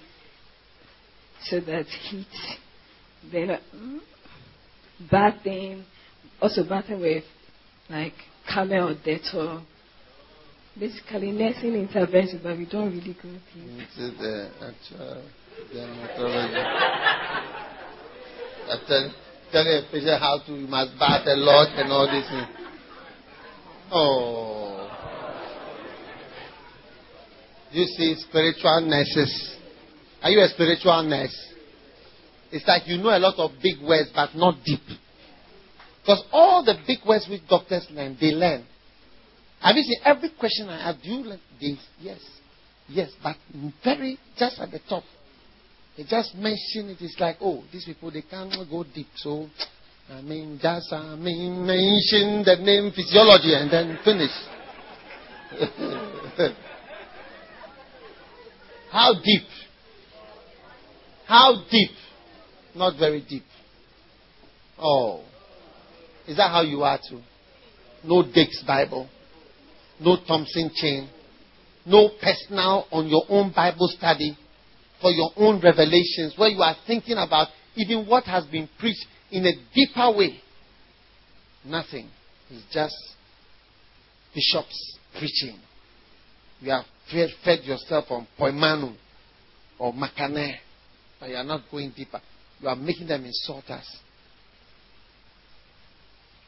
so 1.43 1.59
that 1.59 1.85
heat 1.85 2.27
then 3.31 3.49
uh, 3.51 3.59
bathing, 5.11 5.83
also 6.41 6.63
bathing 6.67 7.01
with 7.01 7.23
like 7.89 8.13
camel 8.51 8.89
or 8.89 8.95
Dettol. 8.95 9.63
Basically, 10.77 11.31
nursing 11.31 11.73
intervention, 11.73 12.41
but 12.43 12.57
we 12.57 12.65
don't 12.65 12.91
really 12.91 13.13
go. 13.13 13.29
This 13.29 13.97
is 13.97 14.17
the 14.19 14.49
actual 14.61 15.23
dermatology. 15.73 16.63
Tell, 18.87 19.13
tell 19.51 19.67
a 19.67 19.81
patient 19.89 20.19
how 20.19 20.39
to, 20.45 20.51
you 20.53 20.67
must 20.67 20.99
bath 20.99 21.25
a 21.27 21.35
lot 21.35 21.69
and 21.77 21.91
all 21.91 22.07
this. 22.07 22.29
Oh. 23.89 24.89
You 27.71 27.85
see, 27.85 28.15
spiritual 28.27 28.81
nurses. 28.81 29.55
Are 30.21 30.29
you 30.29 30.41
a 30.41 30.49
spiritual 30.49 31.03
nurse? 31.03 31.53
It's 32.51 32.67
like 32.67 32.87
you 32.87 32.97
know 32.97 33.15
a 33.15 33.19
lot 33.19 33.35
of 33.37 33.51
big 33.61 33.81
words, 33.81 34.09
but 34.13 34.35
not 34.35 34.55
deep. 34.65 34.81
Because 36.01 36.23
all 36.33 36.63
the 36.65 36.75
big 36.85 36.99
words 37.07 37.27
which 37.29 37.47
doctors 37.47 37.87
learn, 37.91 38.17
they 38.19 38.31
learn. 38.31 38.65
Have 39.65 39.75
you 39.77 39.81
seen 39.81 39.99
every 40.05 40.29
question 40.29 40.69
I 40.69 40.83
have? 40.85 41.01
Do 41.01 41.09
you 41.09 41.23
learn 41.23 41.39
this? 41.59 41.79
Yes. 41.99 42.19
Yes, 42.87 43.09
but 43.23 43.35
very 43.83 44.19
just 44.37 44.59
at 44.59 44.69
the 44.69 44.77
top. 44.87 45.03
They 45.97 46.03
just 46.03 46.35
mention 46.35 46.89
it. 46.89 46.97
It's 47.01 47.19
like, 47.19 47.37
oh, 47.41 47.63
these 47.73 47.83
people 47.85 48.11
they 48.11 48.21
can't 48.21 48.53
go 48.69 48.83
deep. 48.93 49.07
So, 49.15 49.47
I 50.07 50.21
mean, 50.21 50.59
just 50.61 50.93
I 50.93 51.15
mean, 51.15 51.65
mention 51.65 52.43
the 52.45 52.57
name 52.61 52.91
physiology 52.95 53.55
and 53.55 53.71
then 53.71 53.97
finish. 54.05 54.29
How 58.91 59.13
deep? 59.15 59.47
How 61.25 61.55
deep? 61.71 61.89
Not 62.75 62.99
very 62.99 63.25
deep. 63.27 63.45
Oh. 64.77 65.23
Is 66.27 66.37
that 66.37 66.51
how 66.51 66.61
you 66.61 66.83
are 66.83 66.99
too? 67.09 67.21
No 68.03 68.21
Dake's 68.21 68.63
Bible. 68.65 69.09
No 69.99 70.17
Thompson 70.27 70.71
chain. 70.73 71.09
No 71.85 72.09
personal 72.21 72.87
on 72.91 73.07
your 73.07 73.23
own 73.29 73.51
Bible 73.55 73.87
study 73.87 74.37
for 75.01 75.11
your 75.11 75.31
own 75.37 75.61
revelations 75.61 76.33
where 76.37 76.49
you 76.49 76.61
are 76.61 76.75
thinking 76.87 77.17
about 77.17 77.47
even 77.75 78.05
what 78.07 78.23
has 78.25 78.45
been 78.45 78.67
preached 78.79 79.05
in 79.31 79.45
a 79.45 79.51
deeper 79.73 80.17
way. 80.17 80.39
Nothing. 81.63 82.09
It's 82.49 82.63
just 82.73 82.95
bishops 84.33 84.97
preaching. 85.17 85.59
You 86.59 86.71
have 86.71 86.85
fed, 87.43 87.63
yourself 87.63 88.05
on 88.09 88.27
poimanu 88.39 88.95
or 89.77 89.93
makane, 89.93 90.55
but 91.19 91.29
you 91.29 91.35
are 91.35 91.43
not 91.43 91.61
going 91.71 91.93
deeper. 91.95 92.21
You 92.61 92.69
are 92.69 92.75
making 92.75 93.07
them 93.07 93.23
insulters. 93.25 93.85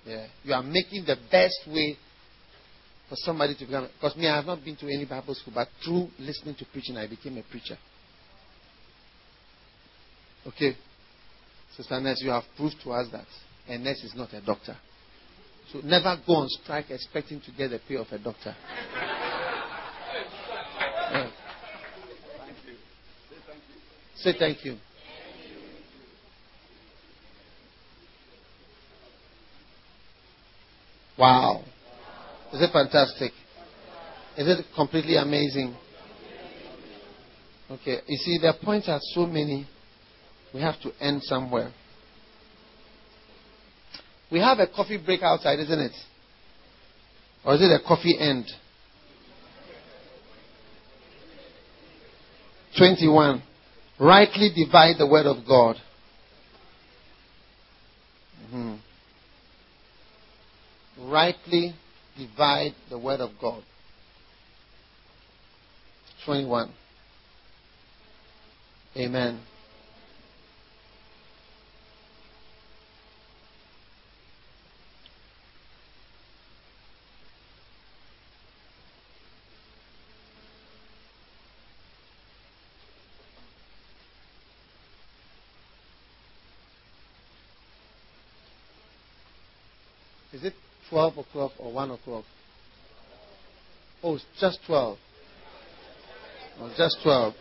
Yeah. 0.05 0.25
You 0.43 0.53
are 0.53 0.63
making 0.63 1.05
the 1.05 1.17
best 1.29 1.59
way 1.67 1.97
for 3.09 3.15
somebody 3.15 3.55
to 3.55 3.65
become. 3.65 3.87
Because 3.93 4.15
me, 4.17 4.27
I 4.27 4.35
have 4.35 4.45
not 4.45 4.63
been 4.63 4.75
to 4.77 4.87
any 4.87 5.05
Bible 5.05 5.33
school, 5.33 5.53
but 5.55 5.67
through 5.83 6.09
listening 6.19 6.55
to 6.55 6.65
preaching, 6.65 6.97
I 6.97 7.07
became 7.07 7.37
a 7.37 7.43
preacher. 7.43 7.77
Okay. 10.45 10.75
Sister 11.75 11.99
Ness, 11.99 12.21
you 12.21 12.29
have 12.29 12.43
proved 12.55 12.75
to 12.83 12.91
us 12.91 13.07
that 13.11 13.25
a 13.67 13.77
nurse 13.77 14.03
is 14.03 14.13
not 14.15 14.33
a 14.33 14.41
doctor. 14.41 14.75
So 15.71 15.79
never 15.83 16.17
go 16.25 16.35
on 16.35 16.47
strike 16.49 16.89
expecting 16.89 17.41
to 17.41 17.51
get 17.51 17.69
the 17.69 17.79
pay 17.87 17.97
of 17.97 18.07
a 18.11 18.17
doctor. 18.17 18.55
Yeah. 21.11 21.29
Say 24.15 24.33
thank 24.37 24.63
you. 24.63 24.77
Wow. 31.17 31.63
Is 32.53 32.61
it 32.61 32.71
fantastic? 32.71 33.31
Is 34.37 34.47
it 34.47 34.65
completely 34.75 35.17
amazing? 35.17 35.75
Okay. 37.69 37.99
You 38.07 38.17
see, 38.17 38.37
the 38.37 38.53
points 38.63 38.87
are 38.87 38.99
so 39.13 39.25
many. 39.25 39.67
We 40.53 40.61
have 40.61 40.79
to 40.81 40.91
end 41.01 41.23
somewhere. 41.23 41.73
We 44.31 44.39
have 44.39 44.59
a 44.59 44.67
coffee 44.67 44.97
break 45.03 45.21
outside, 45.21 45.59
isn't 45.59 45.79
it? 45.79 45.91
Or 47.45 47.55
is 47.55 47.61
it 47.61 47.71
a 47.71 47.79
coffee 47.85 48.17
end? 48.19 48.45
21. 52.77 53.41
Rightly 53.99 54.51
divide 54.55 54.95
the 54.97 55.07
word 55.07 55.25
of 55.25 55.45
God. 55.47 55.77
Mm-hmm. 58.53 58.75
Rightly 61.09 61.73
divide 62.17 62.73
the 62.89 62.97
word 62.97 63.19
of 63.19 63.31
God. 63.39 63.63
21. 66.25 66.71
Amen. 68.97 69.39
Is 90.33 90.43
it 90.43 90.53
12 90.89 91.17
o'clock 91.17 91.51
or 91.59 91.73
1 91.73 91.91
o'clock? 91.91 92.25
Oh, 94.03 94.15
it's 94.15 94.25
just 94.39 94.59
12. 94.67 94.97
Oh, 96.59 96.73
just 96.77 96.97
12. 97.03 97.33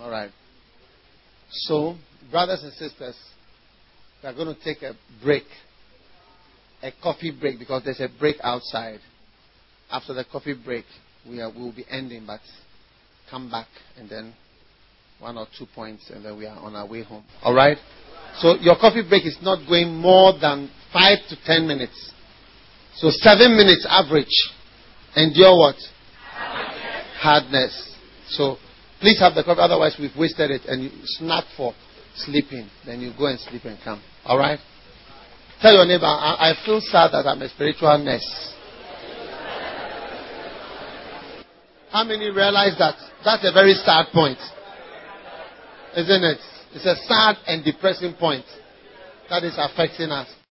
All 0.00 0.10
right. 0.10 0.30
So, 1.50 1.96
brothers 2.30 2.62
and 2.62 2.72
sisters, 2.74 3.16
we 4.22 4.28
are 4.28 4.34
going 4.34 4.54
to 4.54 4.62
take 4.62 4.82
a 4.82 4.94
break, 5.22 5.44
a 6.82 6.90
coffee 7.02 7.30
break, 7.38 7.58
because 7.58 7.82
there's 7.84 8.00
a 8.00 8.08
break 8.18 8.36
outside. 8.42 9.00
After 9.90 10.12
the 10.12 10.24
coffee 10.24 10.54
break, 10.54 10.84
we, 11.28 11.40
are, 11.40 11.50
we 11.50 11.60
will 11.60 11.74
be 11.74 11.84
ending, 11.90 12.24
but 12.26 12.40
come 13.30 13.50
back 13.50 13.68
and 13.96 14.08
then 14.08 14.34
one 15.18 15.36
or 15.36 15.46
two 15.58 15.66
points, 15.74 16.10
and 16.10 16.24
then 16.24 16.36
we 16.36 16.46
are 16.46 16.58
on 16.58 16.76
our 16.76 16.86
way 16.86 17.02
home. 17.02 17.24
All 17.42 17.54
right? 17.54 17.76
So 18.40 18.56
your 18.60 18.76
coffee 18.76 19.02
break 19.08 19.26
is 19.26 19.36
not 19.42 19.66
going 19.68 19.94
more 19.94 20.32
than 20.38 20.70
five 20.92 21.18
to 21.28 21.36
ten 21.44 21.66
minutes. 21.66 22.12
So 22.96 23.10
seven 23.10 23.56
minutes 23.56 23.86
average. 23.88 24.26
Endure 25.16 25.56
what? 25.56 25.76
Hardness. 26.22 27.16
Hardness. 27.18 27.96
So 28.28 28.56
please 29.00 29.18
have 29.20 29.34
the 29.34 29.42
coffee, 29.42 29.60
otherwise 29.60 29.96
we've 29.98 30.16
wasted 30.16 30.50
it, 30.50 30.62
and 30.66 30.84
you 30.84 30.90
snap 31.04 31.44
for 31.56 31.74
sleeping. 32.14 32.68
Then 32.86 33.00
you 33.00 33.12
go 33.16 33.26
and 33.26 33.38
sleep 33.40 33.64
and 33.64 33.78
come. 33.82 34.02
All 34.24 34.38
right? 34.38 34.58
Tell 35.60 35.72
your 35.72 35.86
neighbor, 35.86 36.06
I, 36.06 36.50
I 36.50 36.64
feel 36.64 36.80
sad 36.80 37.10
that 37.12 37.26
I'm 37.26 37.42
a 37.42 37.48
spiritual 37.48 37.98
nurse. 37.98 38.54
How 41.90 42.04
many 42.04 42.30
realize 42.30 42.76
that? 42.78 42.94
That's 43.24 43.44
a 43.48 43.52
very 43.52 43.74
sad 43.74 44.06
point. 44.12 44.38
Isn't 45.96 46.22
it? 46.22 46.38
It's 46.74 46.84
a 46.86 46.96
sad 47.06 47.36
and 47.46 47.64
depressing 47.64 48.14
point 48.14 48.44
that 49.30 49.44
is 49.44 49.54
affecting 49.56 50.10
us. 50.10 50.28